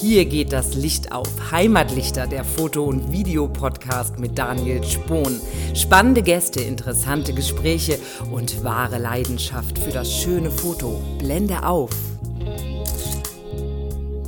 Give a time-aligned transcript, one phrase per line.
[0.00, 1.28] Hier geht das Licht auf.
[1.52, 5.40] Heimatlichter, der Foto- und Videopodcast mit Daniel Spohn.
[5.74, 7.98] Spannende Gäste, interessante Gespräche
[8.32, 11.00] und wahre Leidenschaft für das schöne Foto.
[11.18, 11.90] Blende auf.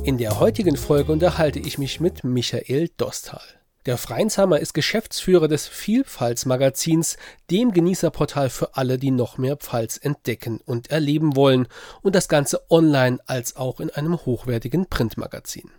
[0.03, 3.41] In der heutigen Folge unterhalte ich mich mit Michael Dostal.
[3.85, 7.17] Der Freinsheimer ist Geschäftsführer des Vielfaltsmagazins,
[7.51, 11.67] dem Genießerportal für alle, die noch mehr Pfalz entdecken und erleben wollen,
[12.01, 15.69] und das Ganze online als auch in einem hochwertigen Printmagazin.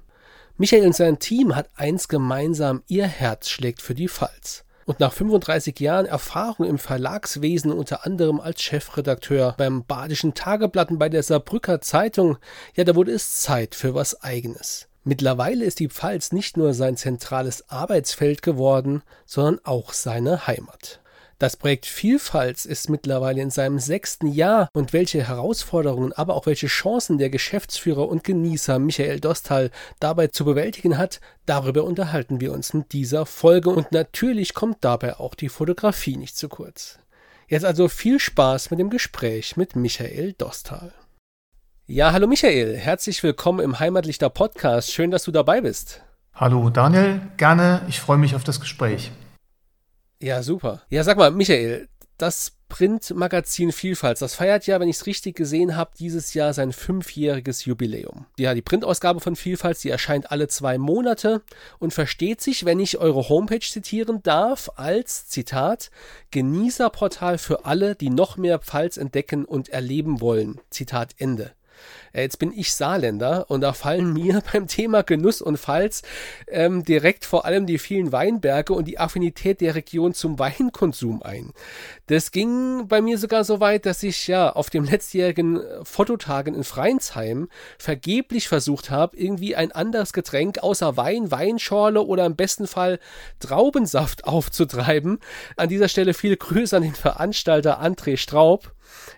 [0.57, 4.65] Michael und sein Team hat eins gemeinsam, ihr Herz schlägt für die Pfalz.
[4.85, 10.99] Und nach 35 Jahren Erfahrung im Verlagswesen, unter anderem als Chefredakteur beim Badischen Tageblatt und
[11.01, 12.39] bei der Saarbrücker Zeitung,
[12.77, 14.87] ja, da wurde es Zeit für was Eigenes.
[15.09, 21.01] Mittlerweile ist die Pfalz nicht nur sein zentrales Arbeitsfeld geworden, sondern auch seine Heimat.
[21.39, 26.67] Das Projekt Vielfalt ist mittlerweile in seinem sechsten Jahr und welche Herausforderungen, aber auch welche
[26.67, 29.71] Chancen der Geschäftsführer und Genießer Michael Dostal
[30.01, 35.21] dabei zu bewältigen hat, darüber unterhalten wir uns in dieser Folge und natürlich kommt dabei
[35.21, 36.99] auch die Fotografie nicht zu kurz.
[37.47, 40.93] Jetzt also viel Spaß mit dem Gespräch mit Michael Dostal.
[41.89, 44.91] Ja, hallo Michael, herzlich willkommen im Heimatlichter Podcast.
[44.91, 46.03] Schön, dass du dabei bist.
[46.35, 47.83] Hallo Daniel, gerne.
[47.89, 49.13] Ich freue mich auf das Gespräch.
[50.21, 50.83] Ja, super.
[50.89, 55.77] Ja, sag mal, Michael, das Printmagazin Vielfalt, das feiert ja, wenn ich es richtig gesehen
[55.77, 58.27] habe, dieses Jahr sein fünfjähriges Jubiläum.
[58.37, 61.43] Ja, die Printausgabe von Vielfalt, die erscheint alle zwei Monate
[61.79, 65.93] und versteht sich, wenn ich eure Homepage zitieren darf, als Zitat
[66.33, 70.61] Genießerportal für alle, die noch mehr Pfalz entdecken und erleben wollen.
[70.71, 71.53] Zitat Ende.
[72.13, 76.03] Äh, jetzt bin ich Saarländer und da fallen mir beim Thema Genuss und Pfalz
[76.49, 81.53] ähm, direkt vor allem die vielen Weinberge und die Affinität der Region zum Weinkonsum ein.
[82.07, 86.65] Das ging bei mir sogar so weit, dass ich ja auf dem letztjährigen Fototagen in
[86.65, 87.49] Freinsheim
[87.79, 92.99] vergeblich versucht habe, irgendwie ein anderes Getränk außer Wein, Weinschorle oder im besten Fall
[93.41, 95.19] Traubensaft aufzutreiben.
[95.57, 98.73] An dieser Stelle viele Grüße an den Veranstalter André Straub.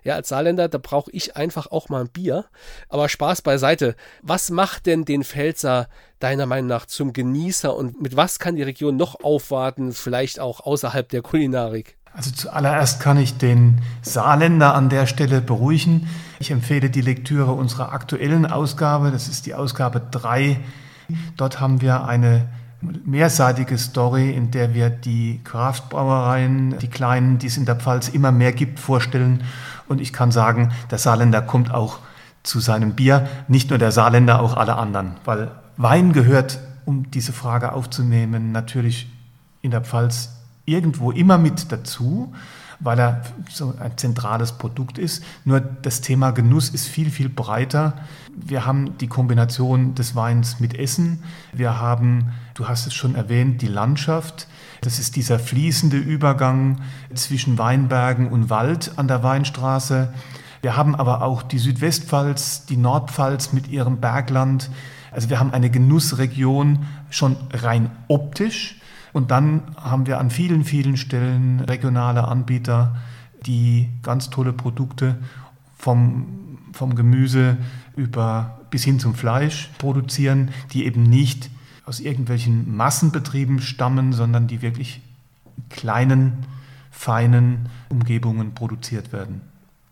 [0.04, 2.46] Ja, als Saarländer, da brauche ich einfach auch mal ein Bier.
[2.88, 3.96] Aber Spaß beiseite.
[4.22, 8.62] Was macht denn den Pfälzer deiner Meinung nach zum Genießer und mit was kann die
[8.62, 11.96] Region noch aufwarten, vielleicht auch außerhalb der Kulinarik?
[12.12, 16.08] Also zuallererst kann ich den Saarländer an der Stelle beruhigen.
[16.40, 19.10] Ich empfehle die Lektüre unserer aktuellen Ausgabe.
[19.10, 20.58] Das ist die Ausgabe 3.
[21.36, 22.48] Dort haben wir eine
[22.80, 28.32] mehrseitige Story, in der wir die Kraftbrauereien, die kleinen, die es in der Pfalz immer
[28.32, 29.42] mehr gibt, vorstellen.
[29.88, 31.98] Und ich kann sagen, der Saarländer kommt auch
[32.42, 35.16] zu seinem Bier, nicht nur der Saarländer, auch alle anderen.
[35.24, 39.10] Weil Wein gehört, um diese Frage aufzunehmen, natürlich
[39.60, 40.30] in der Pfalz
[40.64, 42.32] irgendwo immer mit dazu,
[42.80, 45.24] weil er so ein zentrales Produkt ist.
[45.44, 47.94] Nur das Thema Genuss ist viel, viel breiter.
[48.34, 51.22] Wir haben die Kombination des Weins mit Essen.
[51.52, 54.46] Wir haben, du hast es schon erwähnt, die Landschaft.
[54.80, 56.80] Das ist dieser fließende Übergang
[57.14, 60.12] zwischen Weinbergen und Wald an der Weinstraße.
[60.62, 64.70] Wir haben aber auch die Südwestpfalz, die Nordpfalz mit ihrem Bergland.
[65.10, 68.77] Also wir haben eine Genussregion schon rein optisch.
[69.12, 72.96] Und dann haben wir an vielen, vielen Stellen regionale Anbieter,
[73.46, 75.16] die ganz tolle Produkte
[75.76, 77.56] vom, vom Gemüse
[77.96, 81.50] über bis hin zum Fleisch produzieren, die eben nicht
[81.84, 85.00] aus irgendwelchen Massenbetrieben stammen, sondern die wirklich
[85.56, 86.32] in kleinen,
[86.90, 89.40] feinen Umgebungen produziert werden.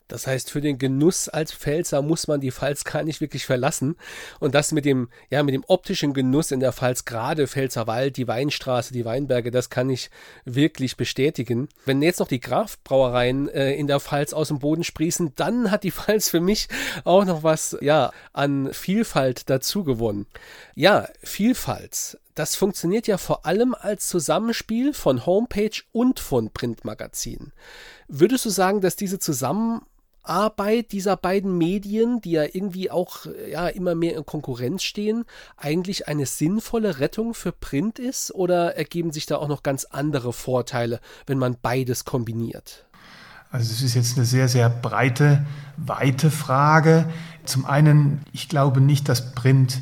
[0.08, 3.96] Das heißt, für den Genuss als Pfälzer muss man die Pfalz gar nicht wirklich verlassen.
[4.38, 8.28] Und das mit dem, ja, mit dem optischen Genuss in der Pfalz, gerade Pfälzerwald, die
[8.28, 10.10] Weinstraße, die Weinberge, das kann ich
[10.44, 11.68] wirklich bestätigen.
[11.84, 15.82] Wenn jetzt noch die Grafbrauereien äh, in der Pfalz aus dem Boden sprießen, dann hat
[15.82, 16.68] die Pfalz für mich
[17.04, 20.26] auch noch was, ja, an Vielfalt dazu gewonnen.
[20.76, 22.18] Ja, Vielfalt.
[22.36, 27.52] Das funktioniert ja vor allem als Zusammenspiel von Homepage und von Printmagazin.
[28.08, 29.18] Würdest du sagen, dass diese
[30.26, 35.24] Zusammenarbeit Arbeit dieser beiden Medien, die ja irgendwie auch ja, immer mehr in Konkurrenz stehen,
[35.56, 38.34] eigentlich eine sinnvolle Rettung für Print ist?
[38.34, 42.86] Oder ergeben sich da auch noch ganz andere Vorteile, wenn man beides kombiniert?
[43.50, 45.46] Also es ist jetzt eine sehr, sehr breite,
[45.76, 47.06] weite Frage.
[47.44, 49.80] Zum einen, ich glaube nicht, dass Print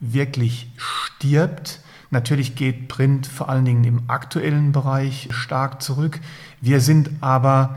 [0.00, 1.80] wirklich stirbt.
[2.10, 6.20] Natürlich geht Print vor allen Dingen im aktuellen Bereich stark zurück.
[6.60, 7.76] Wir sind aber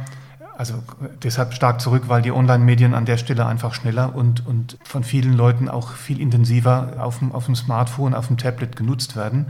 [0.57, 0.75] also
[1.23, 5.33] deshalb stark zurück, weil die Online-Medien an der Stelle einfach schneller und, und von vielen
[5.33, 9.47] Leuten auch viel intensiver auf dem, auf dem Smartphone, auf dem Tablet genutzt werden.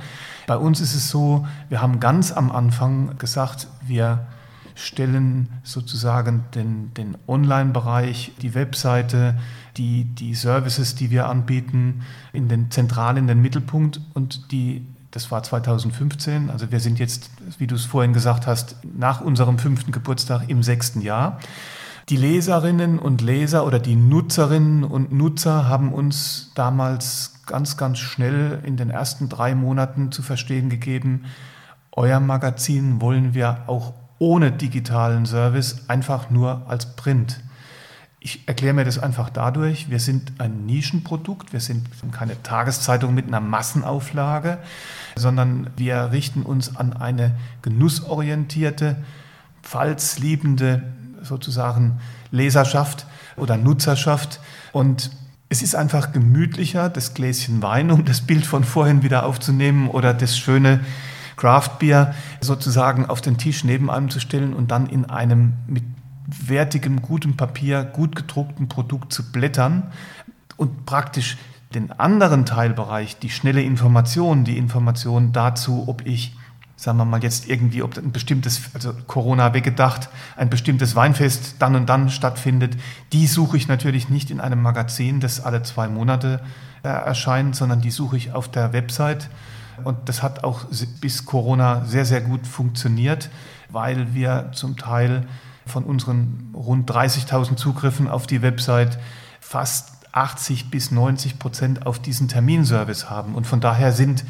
[0.47, 4.25] Bei uns ist es so, wir haben ganz am Anfang gesagt, wir
[4.75, 9.37] stellen sozusagen den, den Online-Bereich, die Webseite,
[9.77, 15.29] die, die Services, die wir anbieten, in den zentral in den Mittelpunkt und die das
[15.29, 17.29] war 2015, also wir sind jetzt,
[17.59, 21.39] wie du es vorhin gesagt hast, nach unserem fünften Geburtstag im sechsten Jahr.
[22.09, 28.59] Die Leserinnen und Leser oder die Nutzerinnen und Nutzer haben uns damals ganz, ganz schnell
[28.63, 31.25] in den ersten drei Monaten zu verstehen gegeben,
[31.91, 37.39] euer Magazin wollen wir auch ohne digitalen Service einfach nur als Print.
[38.25, 43.27] Ich erkläre mir das einfach dadurch, wir sind ein Nischenprodukt, wir sind keine Tageszeitung mit
[43.27, 44.59] einer Massenauflage,
[45.17, 48.95] sondern wir richten uns an eine genussorientierte,
[49.61, 50.83] pfalzliebende
[51.21, 51.99] sozusagen
[52.31, 54.39] Leserschaft oder Nutzerschaft.
[54.71, 55.11] Und
[55.49, 60.13] es ist einfach gemütlicher, das Gläschen Wein, um das Bild von vorhin wieder aufzunehmen, oder
[60.13, 60.79] das schöne
[61.35, 65.83] Craftbier sozusagen auf den Tisch neben einem zu stellen und dann in einem mit
[66.47, 69.91] wertigem, gutem Papier, gut gedruckten Produkt zu blättern
[70.57, 71.37] und praktisch
[71.73, 76.35] den anderen Teilbereich, die schnelle Information, die Information dazu, ob ich,
[76.75, 81.75] sagen wir mal jetzt irgendwie, ob ein bestimmtes, also Corona weggedacht, ein bestimmtes Weinfest dann
[81.75, 82.77] und dann stattfindet,
[83.11, 86.41] die suche ich natürlich nicht in einem Magazin, das alle zwei Monate
[86.83, 89.29] äh, erscheint, sondern die suche ich auf der Website.
[89.83, 90.65] Und das hat auch
[91.01, 93.31] bis Corona sehr, sehr gut funktioniert,
[93.69, 95.25] weil wir zum Teil
[95.65, 98.99] von unseren rund 30.000 Zugriffen auf die Website
[99.39, 103.35] fast 80 bis 90 Prozent auf diesen Terminservice haben.
[103.35, 104.23] Und von daher sind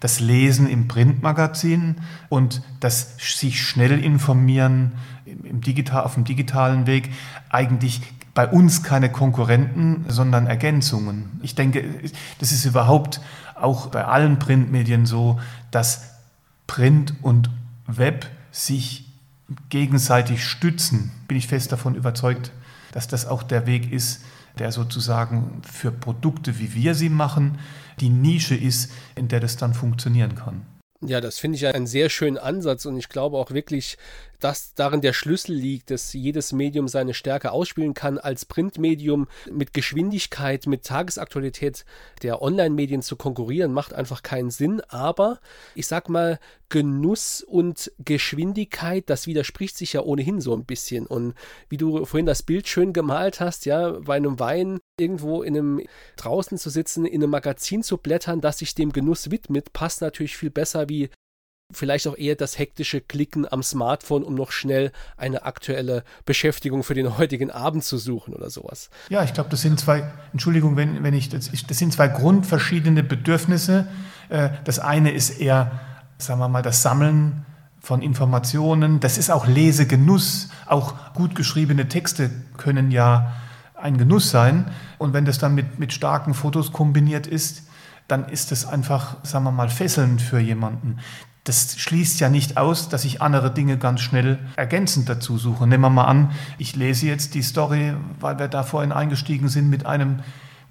[0.00, 1.96] das Lesen im Printmagazin
[2.28, 4.92] und das sich schnell informieren
[5.24, 7.10] im Digital, auf dem digitalen Weg
[7.48, 8.02] eigentlich
[8.34, 11.40] bei uns keine Konkurrenten, sondern Ergänzungen.
[11.42, 11.84] Ich denke,
[12.38, 13.20] das ist überhaupt
[13.54, 15.40] auch bei allen Printmedien so,
[15.70, 16.12] dass
[16.66, 17.50] Print und
[17.86, 19.05] Web sich
[19.68, 22.52] gegenseitig stützen, bin ich fest davon überzeugt,
[22.92, 24.22] dass das auch der Weg ist,
[24.58, 27.58] der sozusagen für Produkte, wie wir sie machen,
[28.00, 30.66] die Nische ist, in der das dann funktionieren kann.
[31.02, 33.98] Ja, das finde ich einen sehr schönen Ansatz und ich glaube auch wirklich,
[34.40, 38.18] dass darin der Schlüssel liegt, dass jedes Medium seine Stärke ausspielen kann.
[38.18, 41.84] Als Printmedium mit Geschwindigkeit, mit Tagesaktualität
[42.22, 44.80] der Online-Medien zu konkurrieren, macht einfach keinen Sinn.
[44.88, 45.40] Aber
[45.74, 46.38] ich sag mal,
[46.68, 51.06] Genuss und Geschwindigkeit, das widerspricht sich ja ohnehin so ein bisschen.
[51.06, 51.34] Und
[51.68, 55.82] wie du vorhin das Bild schön gemalt hast, ja, bei einem Wein irgendwo in einem
[56.16, 60.36] draußen zu sitzen, in einem Magazin zu blättern, das sich dem Genuss widmet, passt natürlich
[60.36, 61.08] viel besser wie
[61.72, 66.94] vielleicht auch eher das hektische Klicken am Smartphone, um noch schnell eine aktuelle Beschäftigung für
[66.94, 68.90] den heutigen Abend zu suchen oder sowas.
[69.08, 73.02] Ja, ich glaube, das sind zwei, Entschuldigung, wenn, wenn ich das, das sind zwei grundverschiedene
[73.02, 73.88] Bedürfnisse.
[74.28, 75.80] Äh, das eine ist eher,
[76.18, 77.44] sagen wir mal, das Sammeln
[77.80, 79.00] von Informationen.
[79.00, 80.50] Das ist auch Lesegenuss.
[80.66, 83.32] Auch gut geschriebene Texte können ja
[83.74, 84.70] ein Genuss sein.
[84.98, 87.64] Und wenn das dann mit, mit starken Fotos kombiniert ist,
[88.08, 90.98] dann ist es einfach, sagen wir mal, fesselnd für jemanden
[91.46, 95.66] das schließt ja nicht aus, dass ich andere Dinge ganz schnell ergänzend dazu suche.
[95.66, 99.70] Nehmen wir mal an, ich lese jetzt die Story, weil wir da vorhin eingestiegen sind
[99.70, 100.18] mit einem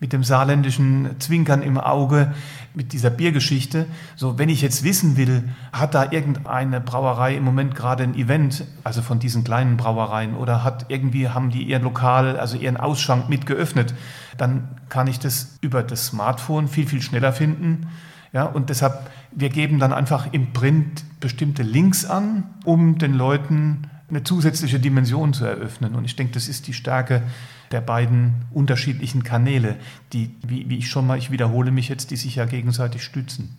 [0.02, 2.34] mit dem saarländischen Zwinkern im Auge,
[2.74, 3.86] mit dieser Biergeschichte.
[4.18, 8.66] So, wenn ich jetzt wissen will, hat da irgendeine Brauerei im Moment gerade ein Event,
[8.84, 13.30] also von diesen kleinen Brauereien, oder hat irgendwie, haben die ihr Lokal, also ihren Ausschank
[13.30, 13.94] mit geöffnet,
[14.38, 17.88] dann kann ich das über das Smartphone viel, viel schneller finden
[18.36, 23.90] ja, und deshalb, wir geben dann einfach im Print bestimmte Links an, um den Leuten
[24.10, 25.96] eine zusätzliche Dimension zu eröffnen.
[25.96, 27.24] Und ich denke, das ist die Stärke
[27.72, 29.78] der beiden unterschiedlichen Kanäle,
[30.12, 33.58] die, wie, wie ich schon mal, ich wiederhole mich jetzt, die sich ja gegenseitig stützen.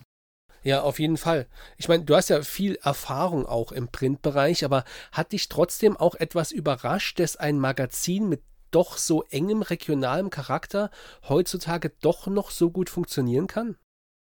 [0.61, 1.47] Ja, auf jeden Fall.
[1.77, 6.13] Ich meine, du hast ja viel Erfahrung auch im Printbereich, aber hat dich trotzdem auch
[6.13, 10.91] etwas überrascht, dass ein Magazin mit doch so engem regionalem Charakter
[11.27, 13.75] heutzutage doch noch so gut funktionieren kann?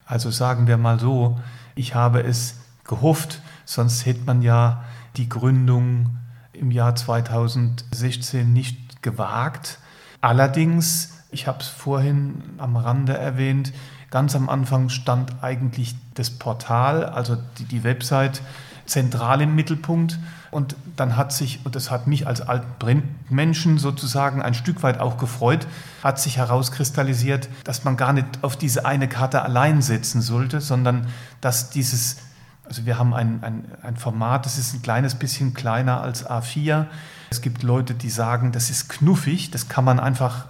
[0.05, 1.39] Also sagen wir mal so,
[1.75, 4.83] ich habe es gehofft, sonst hätte man ja
[5.17, 6.17] die Gründung
[6.53, 9.79] im Jahr 2016 nicht gewagt.
[10.21, 13.73] Allerdings, ich habe es vorhin am Rande erwähnt,
[14.09, 18.41] ganz am Anfang stand eigentlich das Portal, also die, die Website,
[18.85, 20.19] zentral im Mittelpunkt.
[20.53, 24.99] Und dann hat sich, und das hat mich als alten Menschen sozusagen ein Stück weit
[24.99, 25.67] auch gefreut,
[26.03, 31.07] hat sich herauskristallisiert, dass man gar nicht auf diese eine Karte allein setzen sollte, sondern
[31.41, 32.17] dass dieses,
[32.65, 36.85] also wir haben ein, ein, ein Format, das ist ein kleines bisschen kleiner als A4.
[37.31, 40.45] Es gibt Leute, die sagen, das ist knuffig, das kann man einfach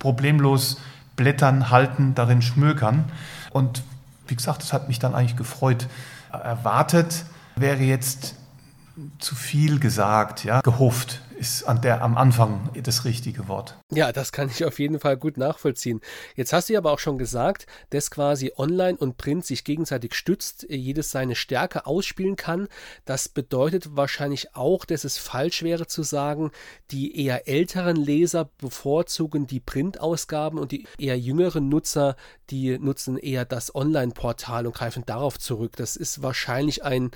[0.00, 0.78] problemlos
[1.14, 3.04] blättern, halten, darin schmökern.
[3.50, 3.84] Und
[4.26, 5.86] wie gesagt, das hat mich dann eigentlich gefreut.
[6.32, 7.24] Erwartet
[7.54, 8.34] wäre jetzt
[9.18, 11.20] zu viel gesagt, ja, gehofft.
[11.42, 13.76] ist an der, am Anfang das richtige Wort.
[13.90, 16.00] Ja, das kann ich auf jeden Fall gut nachvollziehen.
[16.36, 20.66] Jetzt hast du aber auch schon gesagt, dass quasi Online und Print sich gegenseitig stützt,
[20.68, 22.68] jedes seine Stärke ausspielen kann.
[23.04, 26.52] Das bedeutet wahrscheinlich auch, dass es falsch wäre zu sagen,
[26.92, 32.14] die eher älteren Leser bevorzugen die Printausgaben und die eher jüngeren Nutzer,
[32.50, 35.72] die nutzen eher das Online-Portal und greifen darauf zurück.
[35.74, 37.10] Das ist wahrscheinlich ein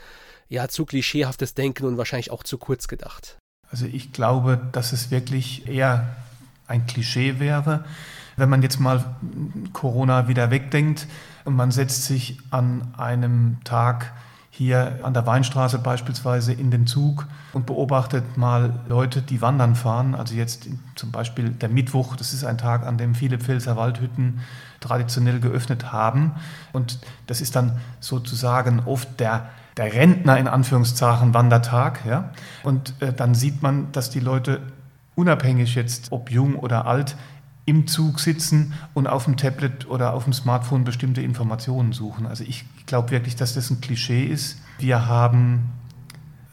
[0.48, 3.38] ja zu klischeehaftes Denken und wahrscheinlich auch zu kurz gedacht.
[3.70, 6.16] Also ich glaube, dass es wirklich eher
[6.68, 7.84] ein Klischee wäre,
[8.36, 9.04] wenn man jetzt mal
[9.72, 11.06] Corona wieder wegdenkt
[11.44, 14.12] und man setzt sich an einem Tag
[14.50, 20.14] hier an der Weinstraße beispielsweise in den Zug und beobachtet mal Leute, die wandern fahren.
[20.14, 24.40] Also jetzt zum Beispiel der Mittwoch, das ist ein Tag, an dem viele Pfälzer Waldhütten
[24.80, 26.32] traditionell geöffnet haben.
[26.72, 32.00] Und das ist dann sozusagen oft der der Rentner in Anführungszeichen Wandertag.
[32.06, 32.30] Ja?
[32.62, 34.60] Und äh, dann sieht man, dass die Leute
[35.14, 37.16] unabhängig jetzt, ob jung oder alt,
[37.66, 42.26] im Zug sitzen und auf dem Tablet oder auf dem Smartphone bestimmte Informationen suchen.
[42.26, 44.58] Also ich glaube wirklich, dass das ein Klischee ist.
[44.78, 45.72] Wir haben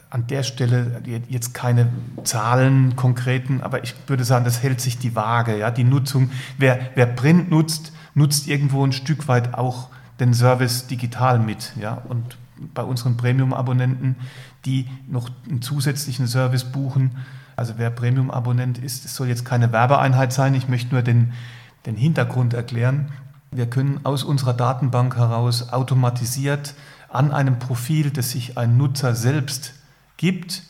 [0.10, 1.90] an der Stelle jetzt keine
[2.24, 5.58] Zahlen konkreten, aber ich würde sagen, das hält sich die Waage.
[5.58, 5.70] Ja?
[5.70, 9.90] Die Nutzung, wer, wer Print nutzt, nutzt irgendwo ein Stück weit auch
[10.20, 11.74] den Service digital mit.
[11.80, 12.02] Ja?
[12.10, 12.38] Und
[12.74, 14.16] bei unseren Premium-Abonnenten,
[14.66, 17.12] die noch einen zusätzlichen Service buchen.
[17.56, 21.34] Also wer Premium-Abonnent ist, es soll jetzt keine Werbeeinheit sein, ich möchte nur den,
[21.86, 23.12] den Hintergrund erklären.
[23.52, 26.74] Wir können aus unserer Datenbank heraus automatisiert
[27.10, 29.74] an einem Profil, das sich ein Nutzer selbst
[30.18, 30.64] gibt,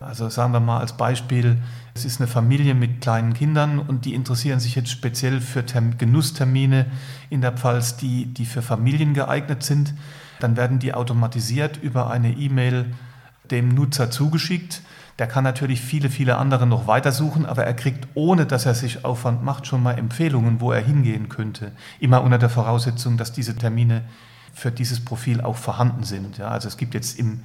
[0.00, 1.56] also sagen wir mal als Beispiel,
[1.94, 6.86] es ist eine Familie mit kleinen Kindern und die interessieren sich jetzt speziell für Genusstermine
[7.30, 9.94] in der Pfalz, die, die für Familien geeignet sind
[10.40, 12.94] dann werden die automatisiert über eine E-Mail
[13.50, 14.82] dem Nutzer zugeschickt.
[15.18, 19.04] Der kann natürlich viele, viele andere noch weitersuchen, aber er kriegt, ohne dass er sich
[19.04, 21.72] Aufwand macht, schon mal Empfehlungen, wo er hingehen könnte.
[21.98, 24.02] Immer unter der Voraussetzung, dass diese Termine
[24.54, 26.38] für dieses Profil auch vorhanden sind.
[26.38, 27.42] Ja, also es gibt jetzt im,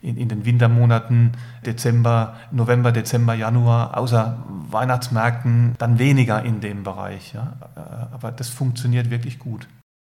[0.00, 1.32] in, in, den Wintermonaten
[1.66, 7.34] Dezember, November, Dezember, Januar, außer Weihnachtsmärkten, dann weniger in dem Bereich.
[7.34, 7.54] Ja.
[8.12, 9.66] Aber das funktioniert wirklich gut.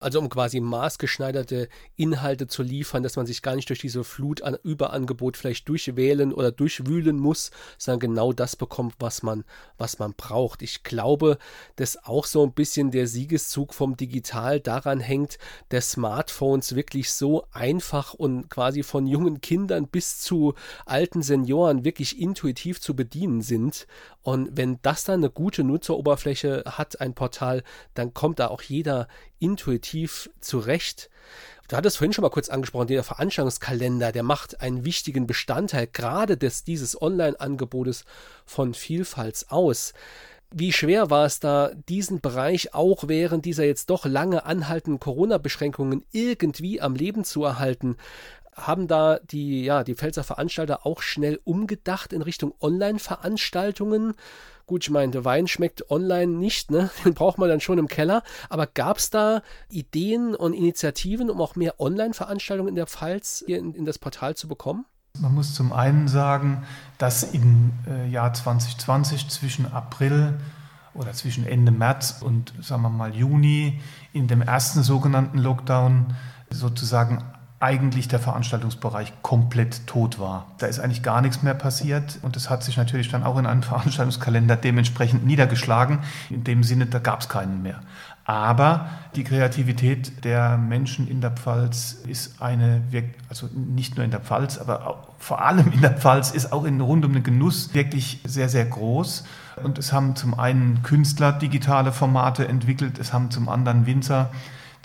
[0.02, 4.42] Also um quasi maßgeschneiderte Inhalte zu liefern, dass man sich gar nicht durch diese Flut
[4.42, 9.46] an Überangebot vielleicht durchwählen oder durchwühlen muss, sondern genau das bekommt, was man,
[9.78, 10.64] was man braucht.
[10.64, 11.38] Ich glaube,
[11.76, 15.38] dass auch so ein bisschen der Siegeszug vom Digital daran hängt,
[15.70, 20.56] dass Smartphones wirklich so einfach und quasi von jungen Kindern bis zu
[20.88, 23.86] alten Senioren wirklich intuitiv zu bedienen sind.
[24.24, 27.64] Und wenn das dann eine gute Nutzeroberfläche hat, ein Portal,
[27.94, 29.08] dann kommt da auch jeder
[29.40, 31.10] intuitiv zurecht.
[31.68, 36.36] Du hattest vorhin schon mal kurz angesprochen, der Veranstaltungskalender, der macht einen wichtigen Bestandteil gerade
[36.36, 38.04] des, dieses Online-Angebotes
[38.46, 39.94] von Vielfalt aus.
[40.54, 46.04] Wie schwer war es da, diesen Bereich auch während dieser jetzt doch lange anhaltenden Corona-Beschränkungen
[46.12, 47.96] irgendwie am Leben zu erhalten?
[48.54, 54.14] Haben da die, ja, die Pfälzer Veranstalter auch schnell umgedacht in Richtung Online-Veranstaltungen?
[54.66, 56.90] Gut, ich meine, der Wein schmeckt online nicht, ne?
[57.06, 58.24] Den braucht man dann schon im Keller.
[58.50, 63.58] Aber gab es da Ideen und Initiativen, um auch mehr Online-Veranstaltungen in der Pfalz hier
[63.58, 64.86] in, in, das Portal zu bekommen?
[65.20, 66.64] Man muss zum einen sagen,
[66.98, 70.40] dass im äh, Jahr 2020 zwischen April
[70.94, 73.82] oder zwischen Ende März und sagen wir mal Juni
[74.14, 76.16] in dem ersten sogenannten Lockdown
[76.50, 77.24] sozusagen
[77.62, 80.48] eigentlich der Veranstaltungsbereich komplett tot war.
[80.58, 83.46] Da ist eigentlich gar nichts mehr passiert und das hat sich natürlich dann auch in
[83.46, 86.00] einem Veranstaltungskalender dementsprechend niedergeschlagen.
[86.30, 87.80] In dem Sinne, da gab es keinen mehr.
[88.26, 92.82] Aber die Kreativität der Menschen in der Pfalz ist eine,
[93.30, 96.82] also nicht nur in der Pfalz, aber vor allem in der Pfalz ist auch in
[96.82, 99.24] rund um den Genuss wirklich sehr, sehr groß.
[99.64, 104.32] Und es haben zum einen Künstler digitale Formate entwickelt, es haben zum anderen Winzer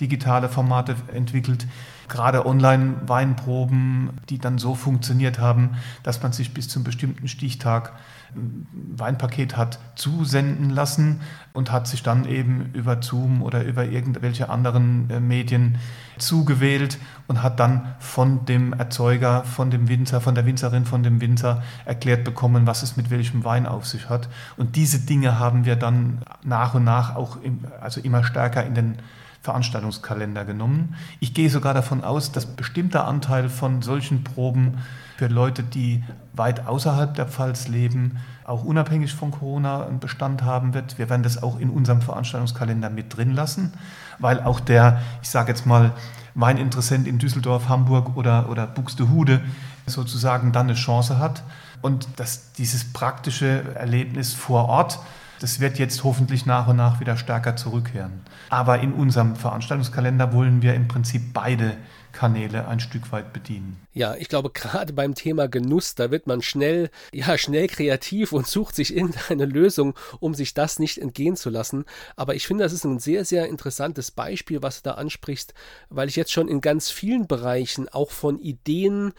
[0.00, 1.66] digitale Formate entwickelt
[2.08, 7.92] gerade Online-Weinproben, die dann so funktioniert haben, dass man sich bis zum bestimmten Stichtag
[8.34, 11.20] ein Weinpaket hat zusenden lassen
[11.52, 15.78] und hat sich dann eben über Zoom oder über irgendwelche anderen äh, Medien
[16.18, 16.98] zugewählt
[17.28, 21.62] und hat dann von dem Erzeuger, von dem Winzer, von der Winzerin, von dem Winzer
[21.84, 24.28] erklärt bekommen, was es mit welchem Wein auf sich hat.
[24.56, 28.74] Und diese Dinge haben wir dann nach und nach auch im, also immer stärker in
[28.74, 28.98] den
[29.46, 30.96] Veranstaltungskalender genommen.
[31.20, 34.78] Ich gehe sogar davon aus, dass bestimmter Anteil von solchen Proben
[35.16, 40.74] für Leute, die weit außerhalb der Pfalz leben, auch unabhängig von Corona einen Bestand haben
[40.74, 40.98] wird.
[40.98, 43.72] Wir werden das auch in unserem Veranstaltungskalender mit drin lassen,
[44.18, 45.92] weil auch der, ich sage jetzt mal,
[46.34, 49.40] Weininteressent in Düsseldorf, Hamburg oder, oder Buxtehude
[49.86, 51.44] sozusagen dann eine Chance hat.
[51.82, 54.98] Und das, dieses praktische Erlebnis vor Ort,
[55.40, 58.20] das wird jetzt hoffentlich nach und nach wieder stärker zurückkehren.
[58.48, 61.76] Aber in unserem Veranstaltungskalender wollen wir im Prinzip beide
[62.16, 63.78] Kanäle ein Stück weit bedienen.
[63.92, 68.46] Ja, ich glaube, gerade beim Thema Genuss, da wird man schnell, ja, schnell kreativ und
[68.46, 71.84] sucht sich irgendeine Lösung, um sich das nicht entgehen zu lassen.
[72.16, 75.52] Aber ich finde, das ist ein sehr, sehr interessantes Beispiel, was du da ansprichst,
[75.90, 79.12] weil ich jetzt schon in ganz vielen Bereichen auch von Ideen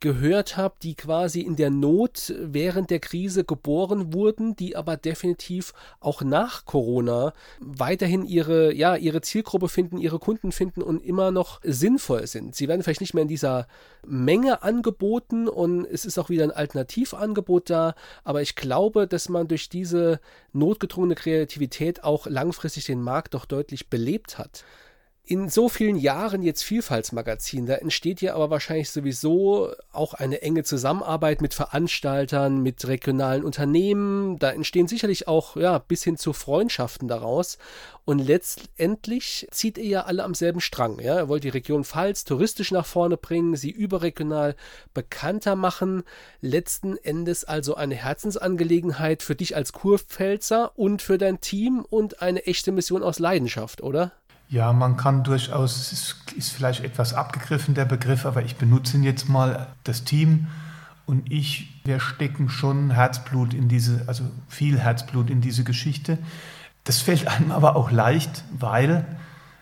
[0.00, 5.74] gehört habe, die quasi in der Not während der Krise geboren wurden, die aber definitiv
[6.00, 11.60] auch nach Corona weiterhin ihre, ja, ihre Zielgruppe finden, ihre Kunden finden und immer noch
[11.62, 12.56] sinnvoll sind.
[12.56, 13.66] Sie werden vielleicht nicht mehr in dieser
[14.06, 19.48] Menge angeboten und es ist auch wieder ein Alternativangebot da, aber ich glaube, dass man
[19.48, 20.20] durch diese
[20.54, 24.64] notgedrungene Kreativität auch langfristig den Markt doch deutlich belebt hat
[25.30, 30.64] in so vielen Jahren jetzt Vielfaltsmagazin, da entsteht ja aber wahrscheinlich sowieso auch eine enge
[30.64, 34.40] Zusammenarbeit mit Veranstaltern, mit regionalen Unternehmen.
[34.40, 37.58] Da entstehen sicherlich auch, ja, bis hin zu Freundschaften daraus.
[38.04, 40.98] Und letztendlich zieht ihr ja alle am selben Strang.
[40.98, 41.20] Ja?
[41.20, 44.56] Ihr wollt die Region Pfalz touristisch nach vorne bringen, sie überregional
[44.94, 46.02] bekannter machen.
[46.40, 52.46] Letzten Endes also eine Herzensangelegenheit für dich als Kurpfälzer und für dein Team und eine
[52.46, 54.10] echte Mission aus Leidenschaft, oder?
[54.50, 59.04] Ja, man kann durchaus, es ist, vielleicht etwas abgegriffen, der Begriff, aber ich benutze ihn
[59.04, 60.48] jetzt mal, das Team
[61.06, 66.18] und ich, wir stecken schon Herzblut in diese, also viel Herzblut in diese Geschichte.
[66.82, 69.06] Das fällt einem aber auch leicht, weil,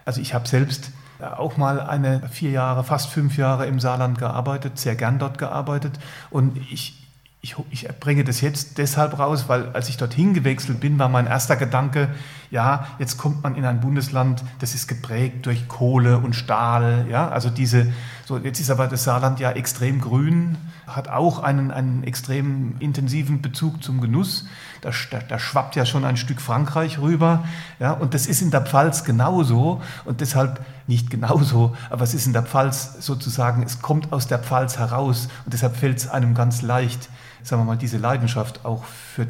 [0.07, 0.91] also ich habe selbst
[1.21, 5.99] auch mal eine vier Jahre, fast fünf Jahre im Saarland gearbeitet, sehr gern dort gearbeitet
[6.31, 7.08] und ich,
[7.41, 11.29] ich, ich bringe das jetzt deshalb raus, weil als ich dorthin gewechselt bin, war mein
[11.29, 12.09] erster Gedanke,
[12.51, 17.29] ja, jetzt kommt man in ein Bundesland, das ist geprägt durch Kohle und Stahl, ja,
[17.29, 17.93] also diese,
[18.25, 23.41] so jetzt ist aber das Saarland ja extrem grün, hat auch einen, einen extrem intensiven
[23.41, 24.47] Bezug zum Genuss.
[24.81, 27.45] Da, da, da schwappt ja schon ein Stück Frankreich rüber,
[27.79, 32.27] ja, und das ist in der Pfalz genauso und deshalb nicht genauso, aber es ist
[32.27, 36.35] in der Pfalz sozusagen, es kommt aus der Pfalz heraus und deshalb fällt es einem
[36.35, 37.09] ganz leicht,
[37.43, 39.27] sagen wir mal, diese Leidenschaft auch für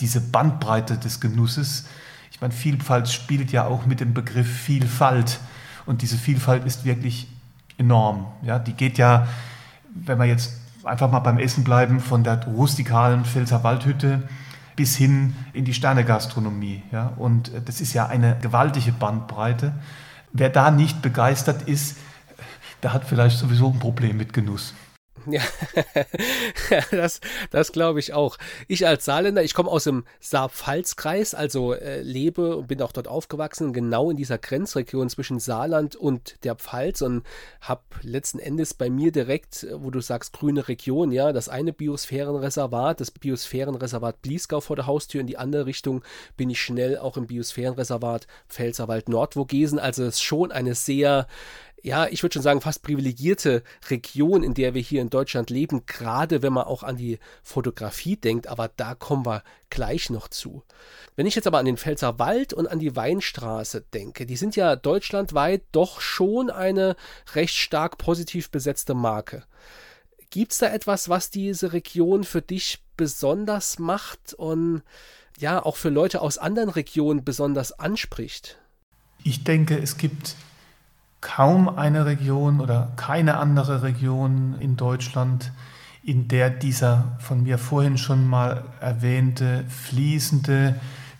[0.00, 1.86] diese Bandbreite des Genusses.
[2.30, 5.40] Ich meine, Vielfalt spielt ja auch mit dem Begriff Vielfalt.
[5.86, 7.28] Und diese Vielfalt ist wirklich
[7.78, 8.26] enorm.
[8.42, 9.26] Ja, die geht ja,
[9.94, 10.52] wenn wir jetzt
[10.84, 14.22] einfach mal beim Essen bleiben, von der rustikalen Pfälzer Waldhütte
[14.76, 16.82] bis hin in die Sternegastronomie.
[16.92, 19.72] Ja, und das ist ja eine gewaltige Bandbreite.
[20.32, 21.96] Wer da nicht begeistert ist,
[22.82, 24.74] der hat vielleicht sowieso ein Problem mit Genuss.
[26.70, 28.36] Ja, das, das glaube ich auch.
[28.66, 33.08] Ich als Saarländer, ich komme aus dem Saar-Pfalz-Kreis, also äh, lebe und bin auch dort
[33.08, 37.24] aufgewachsen, genau in dieser Grenzregion zwischen Saarland und der Pfalz und
[37.60, 43.00] habe letzten Endes bei mir direkt, wo du sagst, grüne Region, ja, das eine Biosphärenreservat,
[43.00, 46.02] das Biosphärenreservat Bliesgau vor der Haustür, in die andere Richtung
[46.36, 51.26] bin ich schnell auch im Biosphärenreservat Pfälzerwald Nordvogesen, also es ist schon eine sehr
[51.82, 55.86] ja, ich würde schon sagen, fast privilegierte Region, in der wir hier in Deutschland leben,
[55.86, 60.62] gerade wenn man auch an die Fotografie denkt, aber da kommen wir gleich noch zu.
[61.16, 64.56] Wenn ich jetzt aber an den Pfälzer Wald und an die Weinstraße denke, die sind
[64.56, 66.96] ja deutschlandweit doch schon eine
[67.34, 69.44] recht stark positiv besetzte Marke.
[70.30, 74.82] Gibt es da etwas, was diese Region für dich besonders macht und
[75.38, 78.58] ja auch für Leute aus anderen Regionen besonders anspricht?
[79.24, 80.36] Ich denke, es gibt
[81.20, 85.52] kaum eine Region oder keine andere Region in Deutschland,
[86.02, 90.76] in der dieser von mir vorhin schon mal erwähnte fließende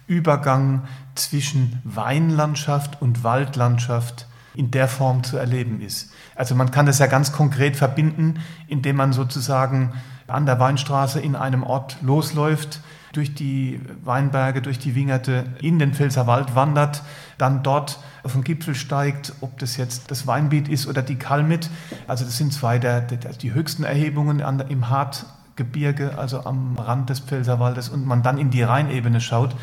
[0.07, 0.85] Übergang
[1.15, 6.13] zwischen Weinlandschaft und Waldlandschaft in der Form zu erleben ist.
[6.35, 9.93] Also man kann das ja ganz konkret verbinden, indem man sozusagen
[10.27, 12.81] an der Weinstraße in einem Ort losläuft,
[13.12, 17.03] durch die Weinberge, durch die Wingerte in den Pfälzerwald wandert,
[17.38, 21.71] dann dort auf den Gipfel steigt, ob das jetzt das Weinbiet ist oder die Kalmit.
[22.07, 27.11] Also das sind zwei der, der die höchsten Erhebungen an, im Hartgebirge, also am Rand
[27.11, 29.55] des Pfälzerwaldes und man dann in die Rheinebene schaut,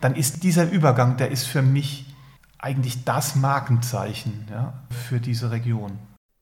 [0.00, 2.06] dann ist dieser Übergang, der ist für mich
[2.58, 5.98] eigentlich das Markenzeichen ja, für diese Region.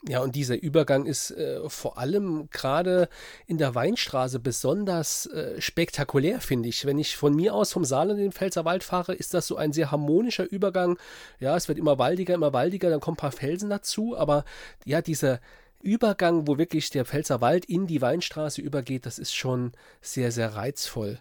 [0.09, 3.09] Ja, und dieser Übergang ist äh, vor allem gerade
[3.47, 6.87] in der Weinstraße besonders äh, spektakulär, finde ich.
[6.87, 9.73] Wenn ich von mir aus vom Saarland in den Pfälzerwald fahre, ist das so ein
[9.73, 10.97] sehr harmonischer Übergang.
[11.40, 14.45] Ja, es wird immer waldiger, immer waldiger, dann kommen ein paar Felsen dazu, aber
[14.85, 15.40] ja, dieser
[15.83, 21.19] Übergang, wo wirklich der Pfälzerwald in die Weinstraße übergeht, das ist schon sehr, sehr reizvoll.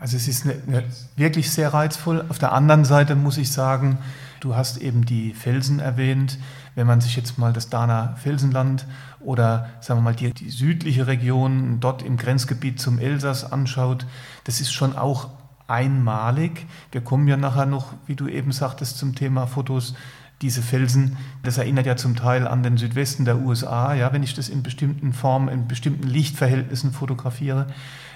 [0.00, 0.84] Also es ist eine, eine
[1.16, 2.24] wirklich sehr reizvoll.
[2.28, 3.98] Auf der anderen Seite muss ich sagen,
[4.40, 6.38] du hast eben die Felsen erwähnt.
[6.74, 8.86] Wenn man sich jetzt mal das Dana Felsenland
[9.20, 14.06] oder sagen wir mal die, die südliche Region dort im Grenzgebiet zum Elsass anschaut,
[14.44, 15.30] das ist schon auch
[15.68, 16.66] einmalig.
[16.92, 19.94] Wir kommen ja nachher noch, wie du eben sagtest, zum Thema Fotos.
[20.42, 24.34] Diese Felsen, das erinnert ja zum Teil an den Südwesten der USA, ja, wenn ich
[24.34, 27.68] das in bestimmten Formen, in bestimmten Lichtverhältnissen fotografiere.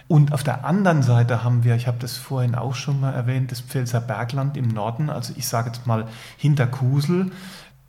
[0.09, 3.53] Und auf der anderen Seite haben wir, ich habe das vorhin auch schon mal erwähnt,
[3.53, 7.31] das Pfälzer Bergland im Norden, also ich sage jetzt mal hinter Kusel.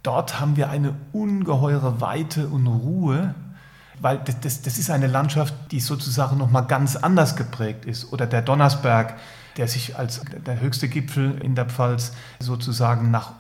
[0.04, 3.36] Dort haben wir eine ungeheure Weite und Ruhe,
[4.02, 8.12] weil das, das, das ist eine Landschaft, die sozusagen nochmal ganz anders geprägt ist.
[8.12, 9.16] Oder der Donnersberg,
[9.56, 13.32] der sich als der höchste Gipfel in der Pfalz sozusagen nach,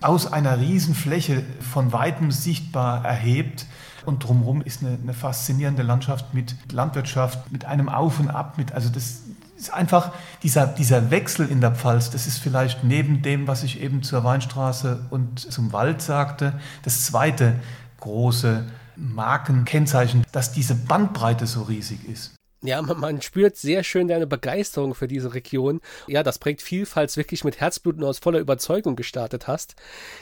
[0.00, 3.66] aus einer Riesenfläche von weitem sichtbar erhebt.
[4.04, 8.72] Und drumherum ist eine, eine faszinierende Landschaft mit Landwirtschaft, mit einem Auf und Ab, mit,
[8.72, 9.22] also das
[9.56, 10.12] ist einfach
[10.42, 14.24] dieser, dieser Wechsel in der Pfalz, das ist vielleicht neben dem, was ich eben zur
[14.24, 17.60] Weinstraße und zum Wald sagte, das zweite
[18.00, 18.64] große
[18.96, 22.34] Markenkennzeichen, dass diese Bandbreite so riesig ist.
[22.64, 25.80] Ja, man, man, spürt sehr schön deine Begeisterung für diese Region.
[26.06, 29.74] Ja, das prägt Vielfalt wirklich mit Herzblut und aus voller Überzeugung gestartet hast.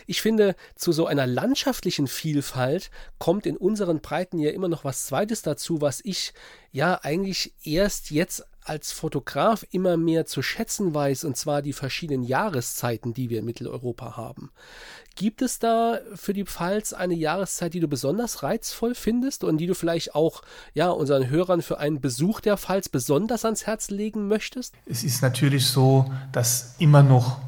[0.07, 5.05] Ich finde, zu so einer landschaftlichen Vielfalt kommt in unseren Breiten ja immer noch was
[5.05, 6.33] Zweites dazu, was ich
[6.73, 12.23] ja eigentlich erst jetzt als Fotograf immer mehr zu schätzen weiß, und zwar die verschiedenen
[12.23, 14.51] Jahreszeiten, die wir in Mitteleuropa haben.
[15.21, 19.67] Gibt es da für die Pfalz eine Jahreszeit, die du besonders reizvoll findest und die
[19.67, 20.41] du vielleicht auch
[20.73, 24.73] ja, unseren Hörern für einen Besuch der Pfalz besonders ans Herz legen möchtest?
[24.87, 27.39] Es ist natürlich so, dass immer noch,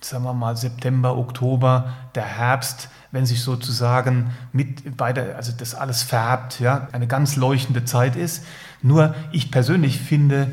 [0.00, 6.02] sagen wir mal, September, Oktober, der Herbst, wenn sich sozusagen mit beide, also das alles
[6.02, 8.42] färbt, ja, eine ganz leuchtende Zeit ist.
[8.82, 10.52] Nur ich persönlich finde,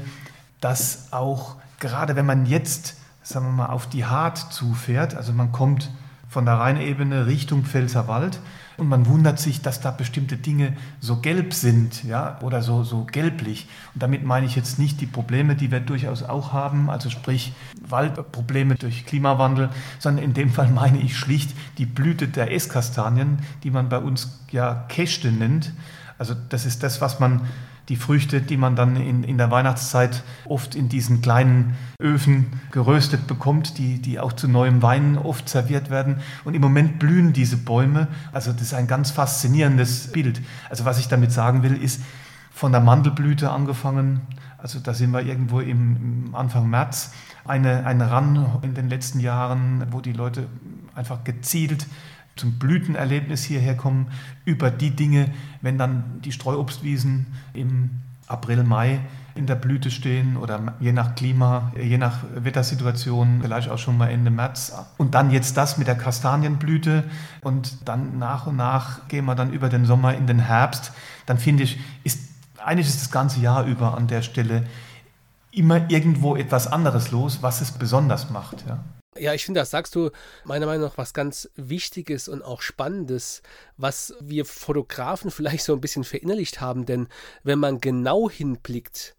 [0.61, 5.51] dass auch gerade wenn man jetzt, sagen wir mal, auf die Hart zufährt, also man
[5.51, 5.89] kommt
[6.37, 8.39] von der Rheinebene Richtung Pfälzerwald
[8.77, 13.05] und man wundert sich, dass da bestimmte Dinge so gelb sind ja, oder so, so
[13.05, 13.67] gelblich.
[13.95, 17.53] Und damit meine ich jetzt nicht die Probleme, die wir durchaus auch haben, also sprich
[17.81, 23.71] Waldprobleme durch Klimawandel, sondern in dem Fall meine ich schlicht die Blüte der Esskastanien, die
[23.71, 25.73] man bei uns ja Käste nennt.
[26.19, 27.47] Also das ist das, was man
[27.89, 33.27] die Früchte, die man dann in, in der Weihnachtszeit oft in diesen kleinen Öfen geröstet
[33.27, 36.17] bekommt, die, die auch zu neuem Wein oft serviert werden.
[36.43, 38.07] Und im Moment blühen diese Bäume.
[38.33, 40.41] Also das ist ein ganz faszinierendes Bild.
[40.69, 42.01] Also was ich damit sagen will, ist
[42.51, 44.21] von der Mandelblüte angefangen,
[44.57, 47.13] also da sind wir irgendwo im, Anfang März,
[47.45, 50.47] eine, ein Ran in den letzten Jahren, wo die Leute
[50.95, 51.85] einfach gezielt
[52.37, 54.07] zum Blütenerlebnis hierher kommen,
[54.45, 55.29] über die Dinge,
[55.61, 57.89] wenn dann die Streuobstwiesen im
[58.27, 58.99] April, Mai
[59.35, 64.09] in der Blüte stehen oder je nach Klima, je nach Wettersituation, vielleicht auch schon mal
[64.09, 64.73] Ende März.
[64.97, 67.03] Und dann jetzt das mit der Kastanienblüte
[67.41, 70.91] und dann nach und nach gehen wir dann über den Sommer in den Herbst.
[71.25, 72.19] Dann finde ich, ist
[72.63, 74.63] eigentlich ist das ganze Jahr über an der Stelle
[75.51, 78.65] immer irgendwo etwas anderes los, was es besonders macht.
[78.67, 78.79] Ja.
[79.19, 80.11] Ja, ich finde, das sagst du
[80.45, 83.41] meiner Meinung nach was ganz Wichtiges und auch Spannendes,
[83.77, 87.07] was wir Fotografen vielleicht so ein bisschen verinnerlicht haben, denn
[87.43, 89.16] wenn man genau hinblickt,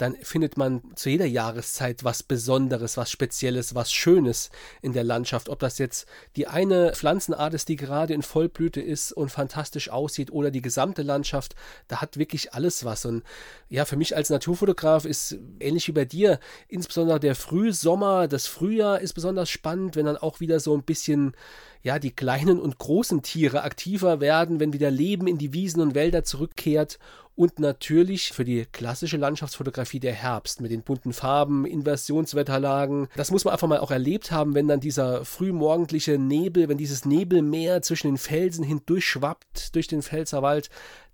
[0.00, 5.50] dann findet man zu jeder Jahreszeit was Besonderes, was Spezielles, was Schönes in der Landschaft.
[5.50, 10.32] Ob das jetzt die eine Pflanzenart ist, die gerade in Vollblüte ist und fantastisch aussieht,
[10.32, 11.54] oder die gesamte Landschaft,
[11.86, 13.04] da hat wirklich alles was.
[13.04, 13.24] Und
[13.68, 19.00] ja, für mich als Naturfotograf ist ähnlich wie bei dir, insbesondere der Frühsommer, das Frühjahr
[19.00, 21.34] ist besonders spannend, wenn dann auch wieder so ein bisschen
[21.82, 25.94] ja, die kleinen und großen Tiere aktiver werden, wenn wieder Leben in die Wiesen und
[25.94, 26.98] Wälder zurückkehrt
[27.40, 33.08] und natürlich für die klassische Landschaftsfotografie der Herbst mit den bunten Farben, Inversionswetterlagen.
[33.16, 37.06] Das muss man einfach mal auch erlebt haben, wenn dann dieser frühmorgendliche Nebel, wenn dieses
[37.06, 40.68] Nebelmeer zwischen den Felsen hindurchschwappt durch den Pfälzerwald.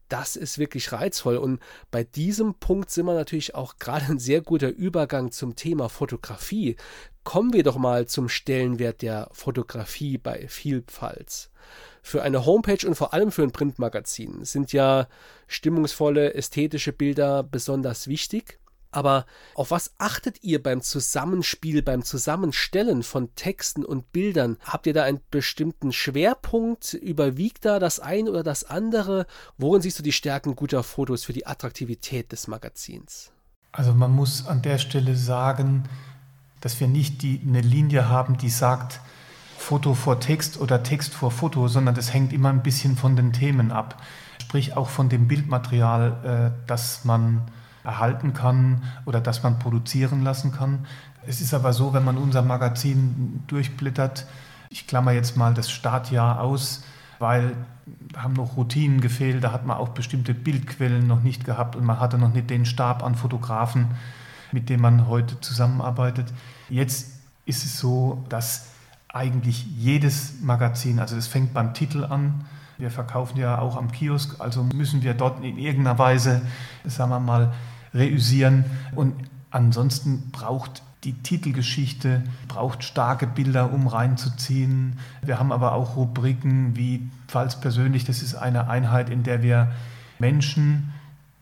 [0.09, 1.37] Das ist wirklich reizvoll.
[1.37, 1.61] Und
[1.93, 6.77] bei diesem Punkt sind wir natürlich auch gerade ein sehr guter Übergang zum Thema Fotografie.
[7.27, 11.51] Kommen wir doch mal zum Stellenwert der Fotografie bei Vielpfalz
[12.01, 15.09] für eine Homepage und vor allem für ein Printmagazin sind ja
[15.49, 18.61] stimmungsvolle, ästhetische Bilder besonders wichtig.
[18.93, 24.57] Aber auf was achtet ihr beim Zusammenspiel, beim Zusammenstellen von Texten und Bildern?
[24.62, 26.95] Habt ihr da einen bestimmten Schwerpunkt?
[26.95, 29.27] Überwiegt da das eine oder das andere?
[29.59, 33.33] Worin siehst du die Stärken guter Fotos für die Attraktivität des Magazins?
[33.73, 35.89] Also man muss an der Stelle sagen,
[36.61, 39.01] dass wir nicht die, eine Linie haben, die sagt,
[39.59, 43.33] Foto vor Text oder Text vor Foto, sondern das hängt immer ein bisschen von den
[43.33, 44.01] Themen ab.
[44.40, 47.42] Sprich auch von dem Bildmaterial, äh, das man
[47.83, 50.87] erhalten kann oder das man produzieren lassen kann.
[51.27, 54.27] Es ist aber so, wenn man unser Magazin durchblättert,
[54.71, 56.85] ich klammer jetzt mal das Startjahr aus,
[57.19, 57.57] weil
[58.16, 62.01] haben noch Routinen gefehlt, da hat man auch bestimmte Bildquellen noch nicht gehabt und man
[62.01, 63.88] hatte noch nicht den Stab an Fotografen,
[64.53, 66.33] mit dem man heute zusammenarbeitet.
[66.69, 67.13] Jetzt
[67.45, 68.69] ist es so, dass
[69.09, 72.45] eigentlich jedes Magazin, also es fängt beim Titel an,
[72.79, 76.43] wir verkaufen ja auch am Kiosk, also müssen wir dort in irgendeiner Weise,
[76.85, 77.55] sagen wir mal,
[77.95, 78.67] reüsieren.
[78.95, 79.15] Und
[79.51, 84.99] ansonsten braucht die Titelgeschichte, braucht starke Bilder, um reinzuziehen.
[85.23, 89.73] Wir haben aber auch Rubriken wie Pfalz persönlich, das ist eine Einheit, in der wir
[90.19, 90.93] Menschen,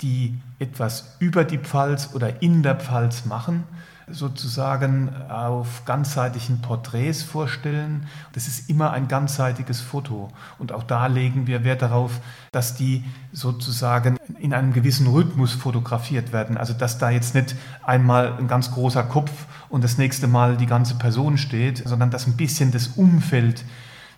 [0.05, 3.65] die etwas über die Pfalz oder in der Pfalz machen,
[4.07, 8.07] sozusagen auf ganzseitigen Porträts vorstellen.
[8.35, 10.29] Das ist immer ein ganzseitiges Foto.
[10.59, 12.21] Und auch da legen wir Wert darauf,
[12.53, 16.59] dass die sozusagen in einem gewissen Rhythmus fotografiert werden.
[16.59, 19.33] Also dass da jetzt nicht einmal ein ganz großer Kopf
[19.71, 23.65] und das nächste Mal die ganze Person steht, sondern dass ein bisschen das Umfeld,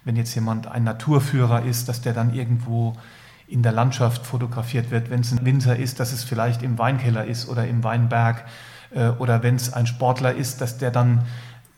[0.05, 2.94] wenn jetzt jemand ein Naturführer ist, dass der dann irgendwo
[3.48, 5.11] in der Landschaft fotografiert wird.
[5.11, 8.44] Wenn es ein Winzer ist, dass es vielleicht im Weinkeller ist oder im Weinberg
[8.90, 11.22] äh, oder wenn es ein Sportler ist, dass der dann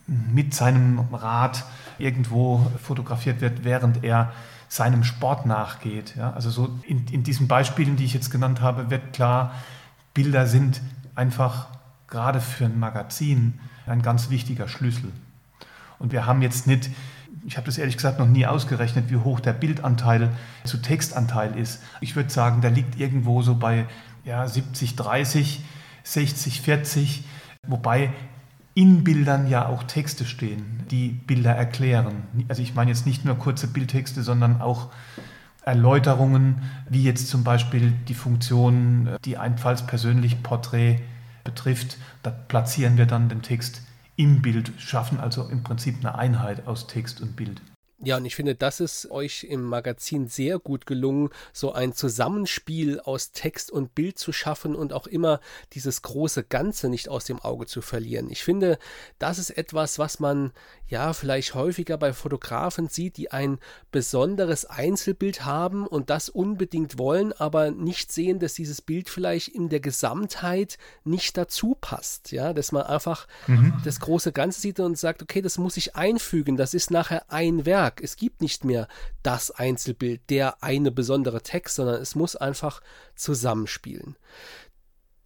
[0.06, 1.64] mit seinem Rad
[1.98, 4.32] irgendwo fotografiert wird, während er
[4.68, 6.14] seinem Sport nachgeht.
[6.16, 9.54] Ja, also so in, in diesen Beispielen, die ich jetzt genannt habe, wird klar,
[10.14, 10.80] Bilder sind
[11.14, 11.68] einfach
[12.08, 15.12] gerade für ein Magazin ein ganz wichtiger Schlüssel.
[15.98, 16.90] Und wir haben jetzt nicht,
[17.48, 20.30] ich habe das ehrlich gesagt noch nie ausgerechnet, wie hoch der Bildanteil
[20.64, 21.82] zu Textanteil ist.
[22.02, 23.86] Ich würde sagen, der liegt irgendwo so bei
[24.24, 25.62] ja, 70, 30.
[26.04, 27.24] 60, 40,
[27.66, 28.10] wobei
[28.74, 32.22] in Bildern ja auch Texte stehen, die Bilder erklären.
[32.48, 34.88] Also ich meine jetzt nicht nur kurze Bildtexte, sondern auch
[35.64, 41.00] Erläuterungen, wie jetzt zum Beispiel die Funktion, die einfalls persönlich Porträt
[41.44, 41.98] betrifft.
[42.22, 43.82] Da platzieren wir dann den Text
[44.18, 47.62] im Bild, schaffen also im Prinzip eine Einheit aus Text und Bild.
[48.00, 53.00] Ja, und ich finde, das ist euch im Magazin sehr gut gelungen, so ein Zusammenspiel
[53.00, 55.40] aus Text und Bild zu schaffen und auch immer
[55.72, 58.30] dieses große Ganze nicht aus dem Auge zu verlieren.
[58.30, 58.78] Ich finde,
[59.18, 60.52] das ist etwas, was man
[60.86, 63.58] ja vielleicht häufiger bei Fotografen sieht, die ein
[63.90, 69.70] besonderes Einzelbild haben und das unbedingt wollen, aber nicht sehen, dass dieses Bild vielleicht in
[69.70, 72.30] der Gesamtheit nicht dazu passt.
[72.30, 73.74] Ja, dass man einfach mhm.
[73.84, 77.66] das große Ganze sieht und sagt, okay, das muss ich einfügen, das ist nachher ein
[77.66, 77.87] Werk.
[77.88, 78.02] Werk.
[78.02, 78.88] Es gibt nicht mehr
[79.22, 82.82] das Einzelbild, der eine besondere Text, sondern es muss einfach
[83.14, 84.16] zusammenspielen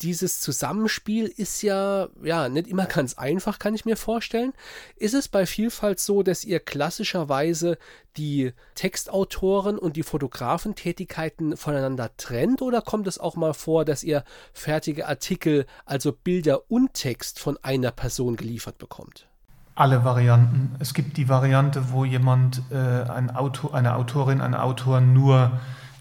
[0.01, 4.53] dieses Zusammenspiel ist ja, ja, nicht immer ganz einfach, kann ich mir vorstellen.
[4.97, 7.79] Ist es bei Vielfalt so, dass ihr klassischerweise
[8.17, 14.25] die Textautoren und die Fotografentätigkeiten voneinander trennt oder kommt es auch mal vor, dass ihr
[14.53, 19.29] fertige Artikel, also Bilder und Text von einer Person geliefert bekommt?
[19.75, 20.75] Alle Varianten.
[20.79, 25.53] Es gibt die Variante, wo jemand, äh, ein Autor, eine Autorin, ein Autor nur,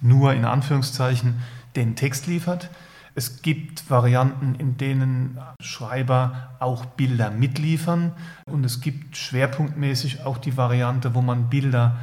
[0.01, 1.41] nur in Anführungszeichen
[1.75, 2.69] den Text liefert.
[3.13, 8.13] Es gibt Varianten, in denen Schreiber auch Bilder mitliefern.
[8.45, 11.97] Und es gibt schwerpunktmäßig auch die Variante, wo man Bilder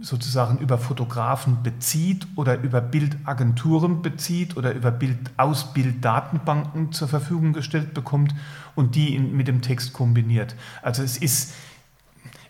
[0.00, 7.52] sozusagen über Fotografen bezieht oder über Bildagenturen bezieht oder über Bild aus Bilddatenbanken zur Verfügung
[7.52, 8.34] gestellt bekommt
[8.74, 10.54] und die in, mit dem Text kombiniert.
[10.82, 11.54] Also es ist,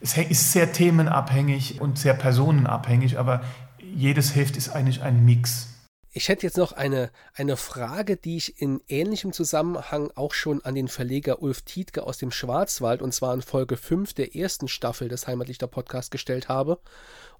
[0.00, 3.42] es ist sehr themenabhängig und sehr personenabhängig, aber
[3.78, 5.68] jedes Heft ist eigentlich ein Mix.
[6.16, 10.76] Ich hätte jetzt noch eine, eine Frage, die ich in ähnlichem Zusammenhang auch schon an
[10.76, 15.08] den Verleger Ulf Tietke aus dem Schwarzwald und zwar in Folge 5 der ersten Staffel
[15.08, 16.78] des Heimatlichter Podcasts gestellt habe.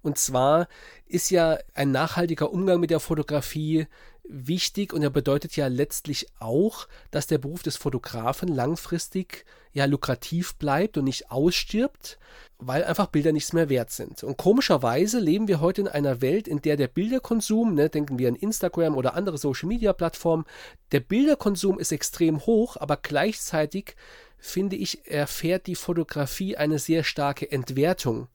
[0.05, 0.67] Und zwar
[1.07, 3.87] ist ja ein nachhaltiger Umgang mit der Fotografie
[4.23, 10.55] wichtig und er bedeutet ja letztlich auch, dass der Beruf des Fotografen langfristig ja lukrativ
[10.57, 12.19] bleibt und nicht ausstirbt,
[12.59, 14.23] weil einfach Bilder nichts mehr wert sind.
[14.23, 18.27] Und komischerweise leben wir heute in einer Welt, in der der Bilderkonsum, ne, denken wir
[18.27, 20.45] an Instagram oder andere Social Media Plattformen,
[20.91, 23.95] der Bilderkonsum ist extrem hoch, aber gleichzeitig
[24.37, 28.27] finde ich, erfährt die Fotografie eine sehr starke Entwertung.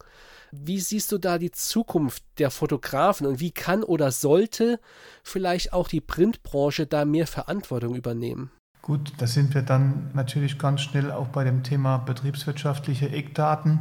[0.52, 4.80] Wie siehst du da die Zukunft der Fotografen und wie kann oder sollte
[5.22, 8.50] vielleicht auch die Printbranche da mehr Verantwortung übernehmen?
[8.82, 13.80] Gut, da sind wir dann natürlich ganz schnell auch bei dem Thema betriebswirtschaftliche Eckdaten.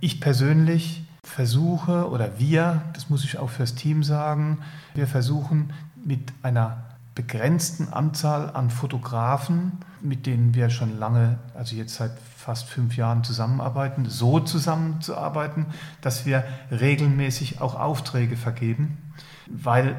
[0.00, 4.62] Ich persönlich versuche oder wir, das muss ich auch fürs Team sagen,
[4.94, 11.96] wir versuchen mit einer begrenzten Anzahl an Fotografen, mit denen wir schon lange, also jetzt
[11.96, 12.12] seit
[12.48, 15.66] fast fünf Jahren zusammenarbeiten, so zusammenzuarbeiten,
[16.00, 18.96] dass wir regelmäßig auch Aufträge vergeben,
[19.46, 19.96] weil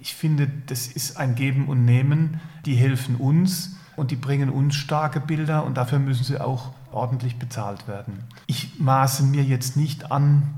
[0.00, 2.40] ich finde, das ist ein Geben und Nehmen.
[2.64, 7.38] Die helfen uns und die bringen uns starke Bilder und dafür müssen sie auch ordentlich
[7.38, 8.24] bezahlt werden.
[8.46, 10.54] Ich maße mir jetzt nicht an,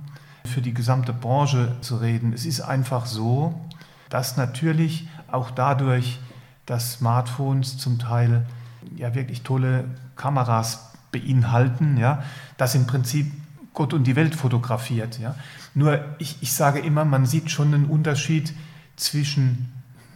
[0.46, 2.32] für die gesamte Branche zu reden.
[2.32, 3.60] Es ist einfach so,
[4.08, 6.20] dass natürlich auch dadurch,
[6.64, 8.46] dass Smartphones zum Teil
[8.94, 12.22] ja wirklich tolle Kameras beinhalten, ja,
[12.56, 13.30] das im Prinzip
[13.72, 15.18] Gott und die Welt fotografiert.
[15.18, 15.34] Ja.
[15.74, 18.52] Nur ich, ich sage immer, man sieht schon einen Unterschied
[18.96, 19.72] zwischen,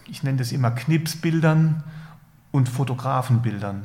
[0.08, 1.82] ich nenne das immer Knipsbildern
[2.50, 3.82] und Fotografenbildern.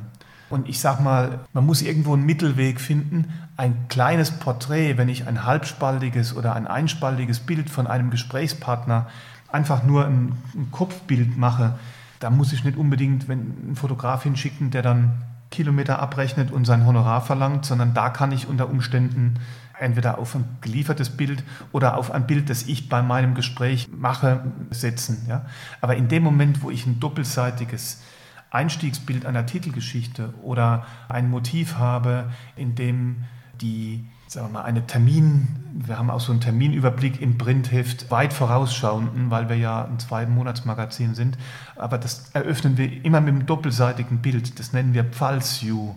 [0.50, 3.32] Und ich sage mal, man muss irgendwo einen Mittelweg finden.
[3.56, 9.08] Ein kleines Porträt, wenn ich ein halbspaltiges oder ein einspaltiges Bild von einem Gesprächspartner
[9.50, 11.78] einfach nur ein, ein Kopfbild mache,
[12.20, 15.22] da muss ich nicht unbedingt einen Fotograf hinschicken, der dann
[15.54, 19.34] Kilometer abrechnet und sein Honorar verlangt, sondern da kann ich unter Umständen
[19.78, 24.44] entweder auf ein geliefertes Bild oder auf ein Bild, das ich bei meinem Gespräch mache,
[24.70, 25.26] setzen.
[25.28, 25.46] Ja?
[25.80, 28.02] Aber in dem Moment, wo ich ein doppelseitiges
[28.50, 33.24] Einstiegsbild einer Titelgeschichte oder ein Motiv habe, in dem
[33.60, 38.32] die sagen wir mal, eine Termin, wir haben auch so einen Terminüberblick im Printheft, weit
[38.32, 41.38] vorausschauenden, weil wir ja ein Zwei-Monats-Magazin sind.
[41.76, 44.58] Aber das eröffnen wir immer mit einem doppelseitigen Bild.
[44.58, 45.94] Das nennen wir Pfalz-View.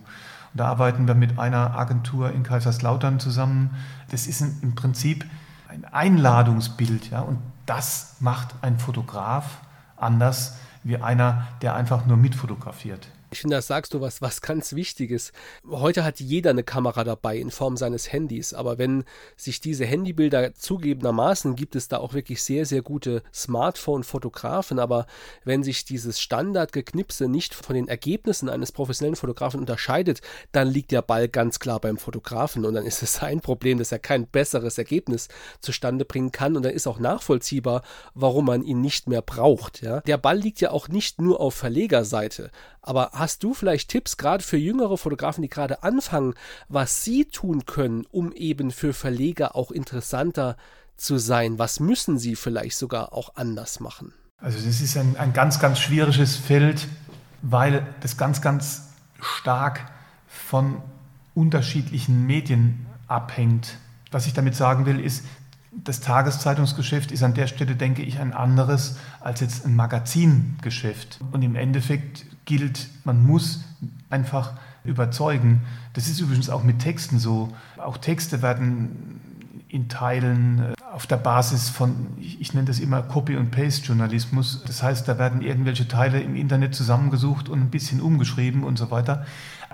[0.54, 3.72] Da arbeiten wir mit einer Agentur in Kaiserslautern zusammen.
[4.10, 5.26] Das ist im Prinzip
[5.68, 7.10] ein Einladungsbild.
[7.12, 7.22] Ja?
[7.22, 9.60] Und das macht ein Fotograf
[9.96, 13.10] anders wie einer, der einfach nur mitfotografiert.
[13.32, 15.34] Ich finde, da sagst du was, was ganz Wichtiges.
[15.70, 19.04] Heute hat jeder eine Kamera dabei in Form seines Handys, aber wenn
[19.36, 25.08] sich diese Handybilder zugegebenermaßen gibt es da auch wirklich sehr, sehr gute Smartphone-Fotografen, aber
[25.44, 30.22] wenn sich dieses Standardgeknipse nicht von den Ergebnissen eines professionellen Fotografen unterscheidet,
[30.54, 33.92] dann liegt der Ball ganz klar beim Fotografen und dann ist es sein Problem, dass
[33.92, 35.28] er kein besseres Ergebnis
[35.60, 39.82] zustande bringen kann und dann ist auch nachvollziehbar, warum man ihn nicht mehr braucht.
[39.82, 40.00] Ja?
[40.02, 42.52] Der Ball liegt ja auch nicht nur auf Verlegerseite,
[42.88, 46.34] aber hast du vielleicht Tipps gerade für jüngere Fotografen, die gerade anfangen,
[46.70, 50.56] was sie tun können, um eben für Verleger auch interessanter
[50.96, 51.60] zu sein?
[51.60, 54.14] Was müssen sie vielleicht sogar auch anders machen?
[54.40, 56.88] Also das ist ein, ein ganz, ganz schwieriges Feld,
[57.42, 58.84] weil das ganz, ganz
[59.20, 59.92] stark
[60.28, 60.82] von
[61.36, 63.78] unterschiedlichen Medien abhängt.
[64.12, 65.26] Was ich damit sagen will, ist,
[65.84, 71.20] das Tageszeitungsgeschäft ist an der Stelle, denke ich, ein anderes als jetzt ein Magazingeschäft.
[71.32, 73.66] Und im Endeffekt gilt, man muss
[74.10, 75.62] einfach überzeugen.
[75.94, 77.54] Das ist übrigens auch mit Texten so.
[77.78, 79.22] Auch Texte werden
[79.70, 84.64] in Teilen äh, auf der Basis von, ich nenne das immer Copy- und Paste-Journalismus.
[84.66, 88.90] Das heißt, da werden irgendwelche Teile im Internet zusammengesucht und ein bisschen umgeschrieben und so
[88.90, 89.26] weiter.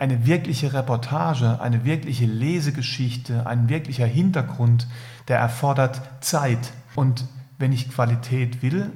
[0.03, 4.85] Eine wirkliche Reportage, eine wirkliche Lesegeschichte, ein wirklicher Hintergrund,
[5.29, 6.73] der erfordert Zeit.
[6.93, 7.23] Und
[7.57, 8.91] wenn ich Qualität will,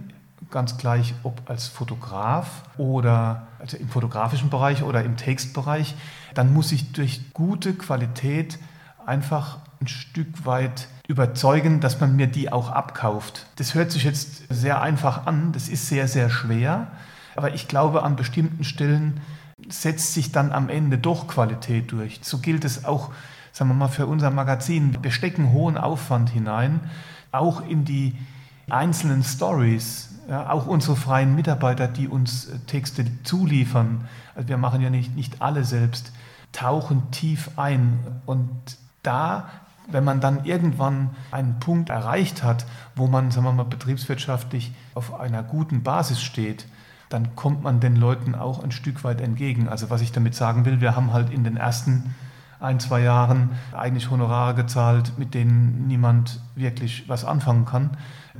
[0.51, 5.95] ganz gleich ob als Fotograf oder also im fotografischen Bereich oder im Textbereich,
[6.33, 8.59] dann muss ich durch gute Qualität
[9.05, 13.45] einfach ein Stück weit überzeugen, dass man mir die auch abkauft.
[13.55, 16.87] Das hört sich jetzt sehr einfach an, das ist sehr, sehr schwer,
[17.37, 19.21] aber ich glaube, an bestimmten Stellen
[19.67, 22.19] setzt sich dann am Ende doch Qualität durch.
[22.21, 23.11] So gilt es auch,
[23.51, 24.97] sagen wir mal, für unser Magazin.
[25.01, 26.79] Wir stecken hohen Aufwand hinein,
[27.31, 28.15] auch in die
[28.69, 34.81] einzelnen Stories, ja, auch unsere freien Mitarbeiter, die uns äh, Texte zuliefern, also wir machen
[34.81, 36.11] ja nicht, nicht alle selbst,
[36.51, 37.99] tauchen tief ein.
[38.25, 38.49] Und
[39.03, 39.49] da,
[39.89, 42.65] wenn man dann irgendwann einen Punkt erreicht hat,
[42.95, 46.65] wo man, sagen wir mal, betriebswirtschaftlich auf einer guten Basis steht,
[47.09, 49.69] dann kommt man den Leuten auch ein Stück weit entgegen.
[49.69, 52.15] Also was ich damit sagen will, wir haben halt in den ersten
[52.59, 57.91] ein, zwei Jahren eigentlich Honorare gezahlt, mit denen niemand wirklich was anfangen kann.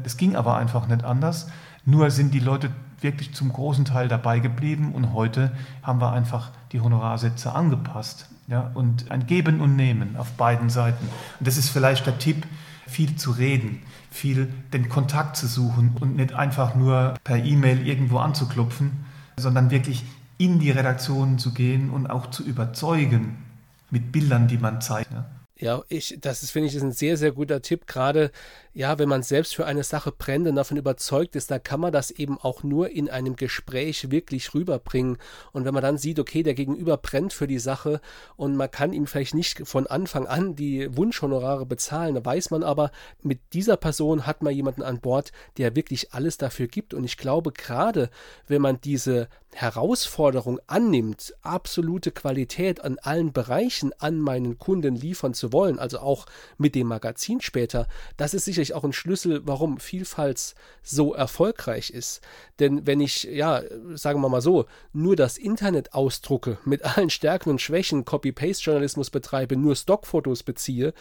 [0.04, 1.50] Es ging aber einfach nicht anders.
[1.86, 5.52] Nur sind die Leute wirklich zum großen Teil dabei geblieben und heute
[5.84, 8.30] haben wir einfach die Honorarsätze angepasst.
[8.48, 11.06] Ja, und ein Geben und Nehmen auf beiden Seiten.
[11.40, 12.48] Und das ist vielleicht der Tipp,
[12.88, 18.18] viel zu reden, viel den Kontakt zu suchen und nicht einfach nur per E-Mail irgendwo
[18.20, 19.06] anzuklopfen,
[19.38, 20.04] sondern wirklich
[20.38, 23.38] in die Redaktionen zu gehen und auch zu überzeugen
[23.90, 25.12] mit Bildern, die man zeigt.
[25.12, 25.26] Ja.
[25.60, 27.88] Ja, ich, das finde ich, ist ein sehr, sehr guter Tipp.
[27.88, 28.32] Gerade,
[28.78, 31.92] ja, wenn man selbst für eine Sache brennt und davon überzeugt ist, da kann man
[31.92, 35.18] das eben auch nur in einem Gespräch wirklich rüberbringen.
[35.52, 38.02] Und wenn man dann sieht, okay, der Gegenüber brennt für die Sache
[38.36, 42.62] und man kann ihm vielleicht nicht von Anfang an die Wunschhonorare bezahlen, da weiß man
[42.62, 42.92] aber,
[43.24, 46.94] mit dieser Person hat man jemanden an Bord, der wirklich alles dafür gibt.
[46.94, 48.12] Und ich glaube, gerade
[48.48, 55.52] wenn man diese Herausforderung annimmt, absolute Qualität an allen Bereichen an meinen Kunden liefern zu
[55.52, 56.28] wollen, also auch
[56.60, 62.22] mit dem Magazin später, das ist sicherlich auch ein Schlüssel, warum Vielfalt so erfolgreich ist.
[62.60, 63.62] Denn wenn ich, ja,
[63.94, 69.58] sagen wir mal so, nur das Internet ausdrucke, mit allen Stärken und Schwächen Copy-Paste-Journalismus betreibe,
[69.58, 70.94] nur Stockfotos beziehe,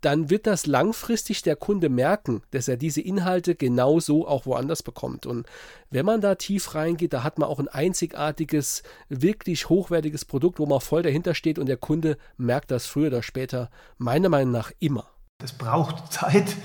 [0.00, 5.26] dann wird das langfristig der Kunde merken, dass er diese Inhalte genauso auch woanders bekommt.
[5.26, 5.46] Und
[5.90, 10.66] wenn man da tief reingeht, da hat man auch ein einzigartiges, wirklich hochwertiges Produkt, wo
[10.66, 14.70] man voll dahinter steht und der Kunde merkt das früher oder später, meiner Meinung nach
[14.78, 15.08] immer.
[15.40, 16.56] Es braucht Zeit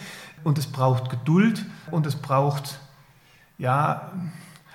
[0.44, 2.80] und es braucht Geduld und es braucht,
[3.60, 4.12] ja,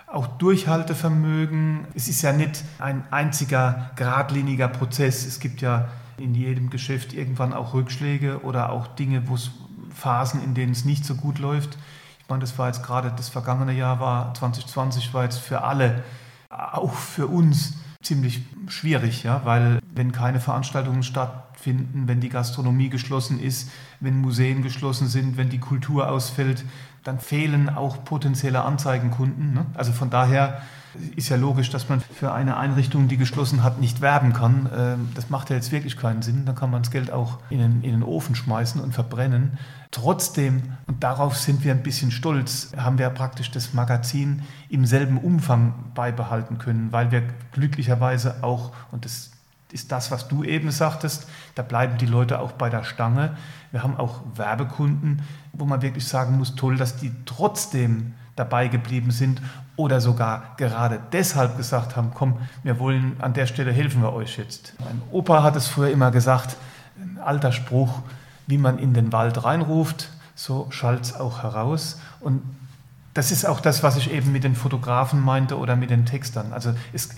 [0.07, 1.85] auch Durchhaltevermögen.
[1.97, 5.27] Es ist ja nicht ein einziger geradliniger Prozess.
[5.27, 9.51] Es gibt ja in jedem Geschäft irgendwann auch Rückschläge oder auch Dinge, wo es
[9.93, 11.77] Phasen, in denen es nicht so gut läuft.
[12.21, 16.05] Ich meine, das war jetzt gerade das vergangene Jahr, war 2020 war jetzt für alle,
[16.51, 21.03] auch für uns ziemlich schwierig, ja, weil wenn keine Veranstaltungen
[21.59, 26.65] stattfinden, wenn die Gastronomie geschlossen ist, wenn Museen geschlossen sind, wenn die Kultur ausfällt,
[27.05, 29.55] dann fehlen auch potenzielle Anzeigenkunden.
[29.55, 29.67] Ne?
[29.75, 30.63] Also von daher
[31.17, 34.69] ist ja logisch, dass man für eine Einrichtung, die geschlossen hat, nicht werben kann.
[34.75, 36.45] Ähm, das macht ja jetzt wirklich keinen Sinn.
[36.45, 39.59] Dann kann man das Geld auch in den, in den Ofen schmeißen und verbrennen.
[39.91, 45.19] Trotzdem, und darauf sind wir ein bisschen stolz, haben wir praktisch das Magazin im selben
[45.19, 49.31] Umfang beibehalten können, weil wir glücklicherweise auch, und das
[49.73, 53.37] ist das, was du eben sagtest, da bleiben die Leute auch bei der Stange.
[53.71, 59.11] Wir haben auch Werbekunden, wo man wirklich sagen muss, toll, dass die trotzdem dabei geblieben
[59.11, 59.43] sind
[59.77, 64.39] oder sogar gerade deshalb gesagt haben, komm, wir wollen an der Stelle helfen wir euch
[64.39, 64.75] jetzt.
[64.81, 66.57] Mein Opa hat es früher immer gesagt,
[67.01, 68.01] ein alter Spruch,
[68.47, 72.01] wie man in den Wald reinruft, so schallt es auch heraus.
[72.21, 72.43] Und
[73.15, 76.53] das ist auch das, was ich eben mit den Fotografen meinte oder mit den Textern.
[76.53, 77.09] Also es,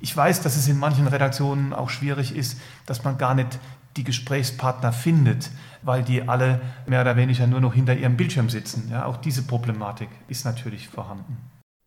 [0.00, 3.58] ich weiß, dass es in manchen Redaktionen auch schwierig ist, dass man gar nicht
[3.96, 5.50] die Gesprächspartner findet,
[5.82, 8.88] weil die alle mehr oder weniger nur noch hinter ihrem Bildschirm sitzen.
[8.90, 11.36] Ja, auch diese Problematik ist natürlich vorhanden.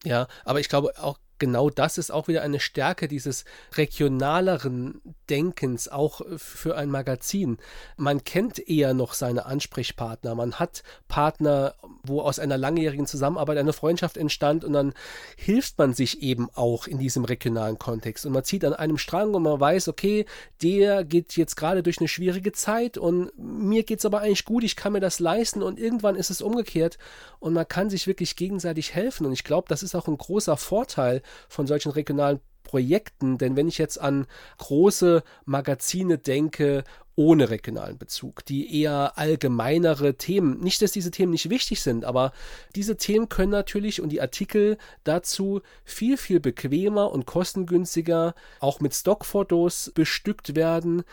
[0.03, 5.89] Ja, aber ich glaube auch genau das ist auch wieder eine Stärke dieses regionaleren Denkens,
[5.89, 7.57] auch für ein Magazin.
[7.97, 10.35] Man kennt eher noch seine Ansprechpartner.
[10.35, 11.73] Man hat Partner,
[12.03, 14.93] wo aus einer langjährigen Zusammenarbeit eine Freundschaft entstand und dann
[15.35, 18.27] hilft man sich eben auch in diesem regionalen Kontext.
[18.27, 20.25] Und man zieht an einem Strang und man weiß, okay,
[20.61, 24.63] der geht jetzt gerade durch eine schwierige Zeit und mir geht es aber eigentlich gut,
[24.63, 26.99] ich kann mir das leisten und irgendwann ist es umgekehrt
[27.39, 29.25] und man kann sich wirklich gegenseitig helfen.
[29.25, 33.67] Und ich glaube, das ist auch ein großer Vorteil von solchen regionalen Projekten, denn wenn
[33.67, 34.27] ich jetzt an
[34.57, 36.83] große Magazine denke,
[37.15, 42.31] ohne regionalen Bezug, die eher allgemeinere Themen, nicht, dass diese Themen nicht wichtig sind, aber
[42.75, 48.93] diese Themen können natürlich und die Artikel dazu viel, viel bequemer und kostengünstiger auch mit
[48.93, 51.03] Stockfotos bestückt werden.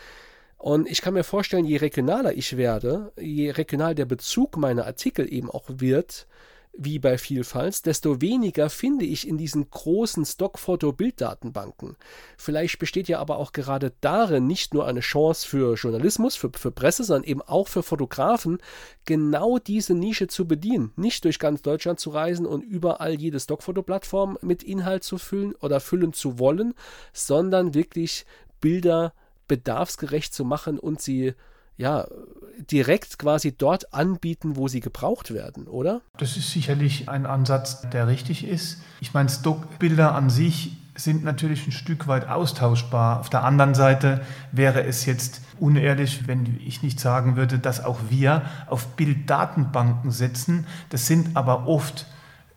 [0.57, 5.31] Und ich kann mir vorstellen, je regionaler ich werde, je regional der Bezug meiner Artikel
[5.31, 6.27] eben auch wird,
[6.73, 11.97] wie bei Vielfalt, desto weniger finde ich in diesen großen Stockfoto-Bilddatenbanken.
[12.37, 16.71] Vielleicht besteht ja aber auch gerade darin nicht nur eine Chance für Journalismus, für, für
[16.71, 18.59] Presse, sondern eben auch für Fotografen,
[19.05, 20.91] genau diese Nische zu bedienen.
[20.95, 25.79] Nicht durch ganz Deutschland zu reisen und überall jede Stockfoto-Plattform mit Inhalt zu füllen oder
[25.79, 26.75] füllen zu wollen,
[27.11, 28.25] sondern wirklich
[28.61, 29.13] Bilder
[29.47, 31.33] bedarfsgerecht zu machen und sie
[31.79, 32.05] ja,
[32.69, 36.01] direkt quasi dort anbieten, wo sie gebraucht werden, oder?
[36.17, 38.81] Das ist sicherlich ein Ansatz, der richtig ist.
[38.99, 43.21] Ich meine, Stockbilder an sich sind natürlich ein Stück weit austauschbar.
[43.21, 44.19] Auf der anderen Seite
[44.51, 50.67] wäre es jetzt unehrlich, wenn ich nicht sagen würde, dass auch wir auf Bilddatenbanken setzen.
[50.89, 52.07] Das sind aber oft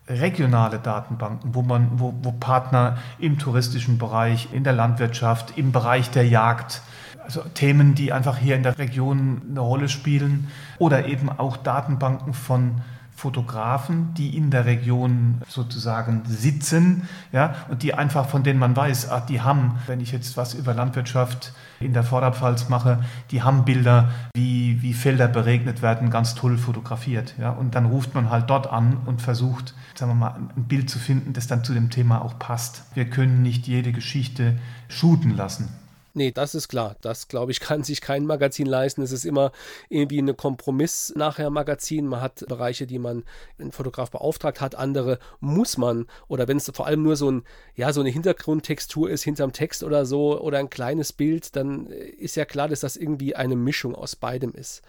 [0.09, 6.11] regionale Datenbanken, wo man, wo, wo Partner im touristischen Bereich, in der Landwirtschaft, im Bereich
[6.11, 6.81] der Jagd
[7.23, 10.47] also Themen, die einfach hier in der Region eine Rolle spielen
[10.77, 12.81] oder eben auch Datenbanken von
[13.15, 19.09] Fotografen, die in der Region sozusagen sitzen, ja, und die einfach von denen man weiß,
[19.11, 22.99] ach, die haben, wenn ich jetzt was über Landwirtschaft in der Vorderpfalz mache,
[23.31, 28.15] die haben Bilder, wie, wie Felder beregnet werden, ganz toll fotografiert, ja, und dann ruft
[28.15, 31.63] man halt dort an und versucht, sagen wir mal, ein Bild zu finden, das dann
[31.63, 32.83] zu dem Thema auch passt.
[32.95, 34.57] Wir können nicht jede Geschichte
[34.89, 35.69] shooten lassen.
[36.15, 36.95] Nee, das ist klar.
[37.01, 39.01] Das, glaube ich, kann sich kein Magazin leisten.
[39.01, 39.51] Es ist immer
[39.89, 42.05] irgendwie ein Kompromiss nachher Magazin.
[42.05, 43.23] Man hat Bereiche, die man
[43.57, 46.05] einen Fotograf beauftragt hat, andere muss man.
[46.27, 47.43] Oder wenn es vor allem nur so, ein,
[47.75, 52.35] ja, so eine Hintergrundtextur ist hinterm Text oder so oder ein kleines Bild, dann ist
[52.35, 54.83] ja klar, dass das irgendwie eine Mischung aus beidem ist.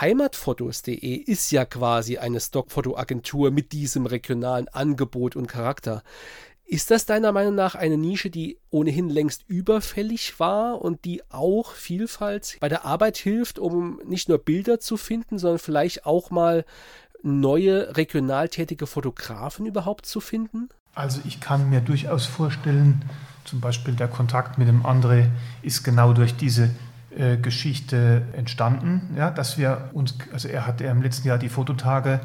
[0.00, 6.02] Heimatfotos.de ist ja quasi eine Stockfotoagentur mit diesem regionalen Angebot und Charakter
[6.70, 11.72] Ist das deiner Meinung nach eine Nische, die ohnehin längst überfällig war und die auch
[11.72, 16.66] Vielfalt bei der Arbeit hilft, um nicht nur Bilder zu finden, sondern vielleicht auch mal
[17.22, 20.68] neue regional tätige Fotografen überhaupt zu finden?
[20.94, 23.02] Also ich kann mir durchaus vorstellen,
[23.46, 25.30] zum Beispiel der Kontakt mit dem André
[25.62, 26.68] ist genau durch diese
[27.16, 31.48] äh, Geschichte entstanden, ja, dass wir uns, also er hat ja im letzten Jahr die
[31.48, 32.20] Fototage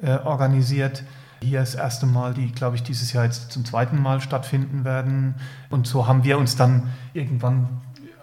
[0.00, 1.02] äh, organisiert
[1.42, 5.34] hier das erste Mal, die, glaube ich, dieses Jahr jetzt zum zweiten Mal stattfinden werden.
[5.70, 7.68] Und so haben wir uns dann irgendwann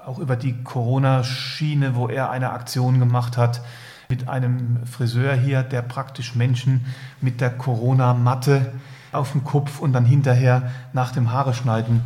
[0.05, 3.61] auch über die Corona-Schiene, wo er eine Aktion gemacht hat,
[4.09, 6.85] mit einem Friseur hier, der praktisch Menschen
[7.21, 8.73] mit der Corona-Matte
[9.11, 12.01] auf dem Kopf und dann hinterher nach dem Haare schneiden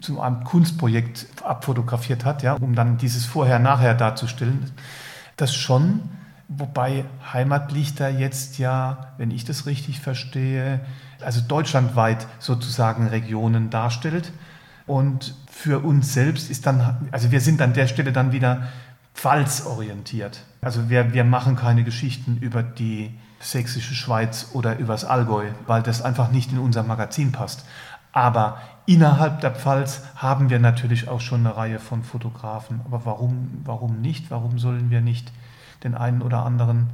[0.00, 4.70] zu einem Kunstprojekt abfotografiert hat, ja, um dann dieses Vorher-Nachher darzustellen.
[5.36, 6.02] Das schon
[6.48, 10.80] Wobei Heimatlichter jetzt ja, wenn ich das richtig verstehe,
[11.20, 14.32] also deutschlandweit sozusagen Regionen darstellt.
[14.86, 18.68] Und für uns selbst ist dann, also wir sind an der Stelle dann wieder
[19.14, 20.44] pfalzorientiert.
[20.62, 26.00] Also wir, wir machen keine Geschichten über die sächsische Schweiz oder übers Allgäu, weil das
[26.00, 27.66] einfach nicht in unser Magazin passt.
[28.12, 32.80] Aber innerhalb der Pfalz haben wir natürlich auch schon eine Reihe von Fotografen.
[32.86, 34.30] Aber warum, warum nicht?
[34.30, 35.30] Warum sollen wir nicht
[35.84, 36.90] den einen oder anderen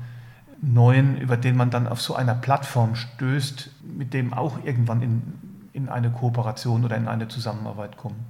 [0.60, 5.22] neuen, über den man dann auf so einer Plattform stößt, mit dem auch irgendwann in,
[5.72, 8.24] in eine Kooperation oder in eine Zusammenarbeit kommen.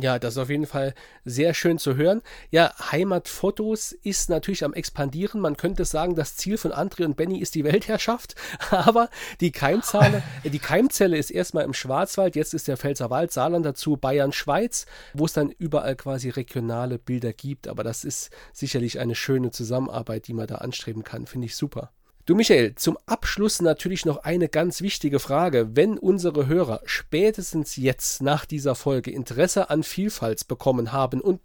[0.00, 0.94] Ja, das ist auf jeden Fall
[1.24, 2.22] sehr schön zu hören.
[2.50, 5.40] Ja, Heimatfotos ist natürlich am expandieren.
[5.40, 8.34] Man könnte sagen, das Ziel von André und Benny ist die Weltherrschaft.
[8.70, 12.36] Aber die Keimzelle, die Keimzelle ist erstmal im Schwarzwald.
[12.36, 17.32] Jetzt ist der Pfälzerwald, Saarland dazu, Bayern, Schweiz, wo es dann überall quasi regionale Bilder
[17.32, 17.68] gibt.
[17.68, 21.26] Aber das ist sicherlich eine schöne Zusammenarbeit, die man da anstreben kann.
[21.26, 21.90] Finde ich super.
[22.26, 25.70] Du Michael, zum Abschluss natürlich noch eine ganz wichtige Frage.
[25.74, 31.40] Wenn unsere Hörer spätestens jetzt nach dieser Folge Interesse an Vielfalt bekommen haben und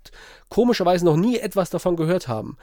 [0.50, 2.58] komischerweise noch nie etwas davon gehört haben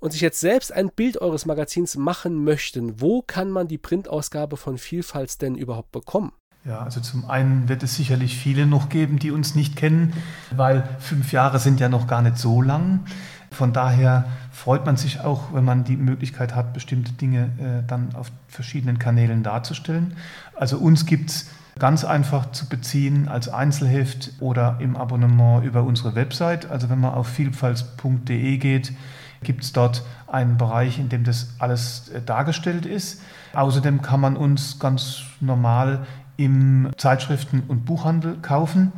[0.00, 4.56] und sich jetzt selbst ein Bild eures Magazins machen möchten, wo kann man die Printausgabe
[4.56, 6.32] von Vielfalt denn überhaupt bekommen?
[6.64, 10.14] Ja, also zum einen wird es sicherlich viele noch geben, die uns nicht kennen,
[10.50, 13.04] weil fünf Jahre sind ja noch gar nicht so lang.
[13.50, 14.24] Von daher
[14.64, 18.98] freut man sich auch, wenn man die Möglichkeit hat, bestimmte Dinge äh, dann auf verschiedenen
[18.98, 20.16] Kanälen darzustellen.
[20.54, 26.14] Also uns gibt es ganz einfach zu beziehen als Einzelheft oder im Abonnement über unsere
[26.14, 26.70] Website.
[26.70, 28.94] Also wenn man auf vielfalt.de geht,
[29.42, 33.20] gibt es dort einen Bereich, in dem das alles äh, dargestellt ist.
[33.52, 36.06] Außerdem kann man uns ganz normal
[36.38, 38.92] im Zeitschriften- und Buchhandel kaufen.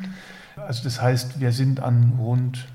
[0.54, 2.68] Also das heißt, wir sind an rund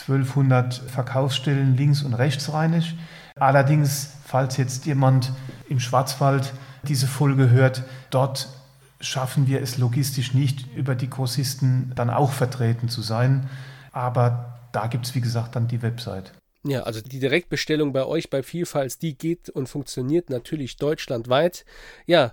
[0.00, 2.94] 1200 Verkaufsstellen links und rechtsrheinisch.
[3.38, 5.32] Allerdings, falls jetzt jemand
[5.68, 8.48] im Schwarzwald diese Folge hört, dort
[9.00, 13.48] schaffen wir es logistisch nicht, über die Grossisten dann auch vertreten zu sein.
[13.92, 16.32] Aber da gibt es, wie gesagt, dann die Website.
[16.64, 21.64] Ja, also die Direktbestellung bei euch bei Vielfalt, die geht und funktioniert natürlich deutschlandweit.
[22.06, 22.32] Ja,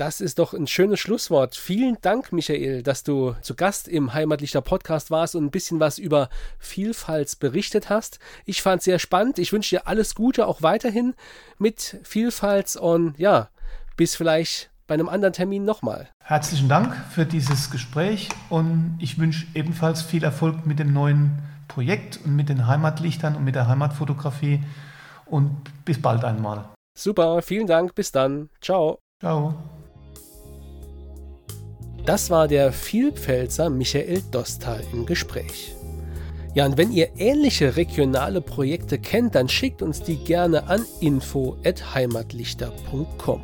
[0.00, 1.54] das ist doch ein schönes Schlusswort.
[1.56, 5.98] Vielen Dank, Michael, dass du zu Gast im Heimatlicher Podcast warst und ein bisschen was
[5.98, 8.18] über Vielfalt berichtet hast.
[8.46, 9.38] Ich fand es sehr spannend.
[9.38, 11.14] Ich wünsche dir alles Gute auch weiterhin
[11.58, 13.50] mit Vielfalt und ja,
[13.98, 16.08] bis vielleicht bei einem anderen Termin nochmal.
[16.24, 22.20] Herzlichen Dank für dieses Gespräch und ich wünsche ebenfalls viel Erfolg mit dem neuen Projekt
[22.24, 24.64] und mit den Heimatlichtern und mit der Heimatfotografie
[25.26, 26.70] und bis bald einmal.
[26.96, 28.48] Super, vielen Dank, bis dann.
[28.62, 28.98] Ciao.
[29.20, 29.79] Ciao.
[32.10, 35.76] Das war der Vielpfälzer Michael Dostal im Gespräch.
[36.54, 43.42] Ja, und wenn ihr ähnliche regionale Projekte kennt, dann schickt uns die gerne an info@heimatlichter.com.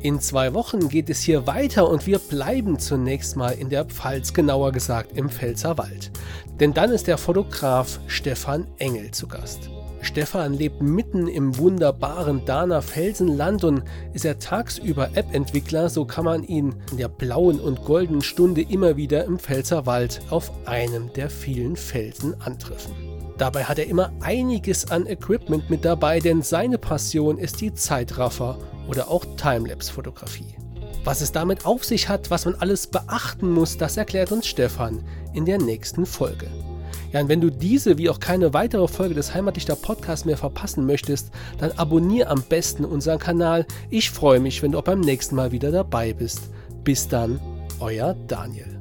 [0.00, 4.32] In zwei Wochen geht es hier weiter und wir bleiben zunächst mal in der Pfalz,
[4.32, 6.12] genauer gesagt im Pfälzerwald.
[6.60, 9.68] Denn dann ist der Fotograf Stefan Engel zu Gast.
[10.04, 13.82] Stefan lebt mitten im wunderbaren Dana Felsenland und
[14.12, 18.96] ist er tagsüber App-Entwickler, so kann man ihn in der blauen und goldenen Stunde immer
[18.96, 22.92] wieder im Pfälzerwald auf einem der vielen Felsen antreffen.
[23.38, 28.58] Dabei hat er immer einiges an Equipment mit dabei, denn seine Passion ist die Zeitraffer
[28.88, 30.54] oder auch Timelapse-Fotografie.
[31.04, 35.02] Was es damit auf sich hat, was man alles beachten muss, das erklärt uns Stefan
[35.32, 36.46] in der nächsten Folge.
[37.14, 40.84] Ja, und wenn du diese wie auch keine weitere Folge des Heimatdichter Podcasts mehr verpassen
[40.84, 43.66] möchtest, dann abonniere am besten unseren Kanal.
[43.88, 46.50] Ich freue mich, wenn du auch beim nächsten Mal wieder dabei bist.
[46.82, 47.38] Bis dann,
[47.78, 48.80] euer Daniel.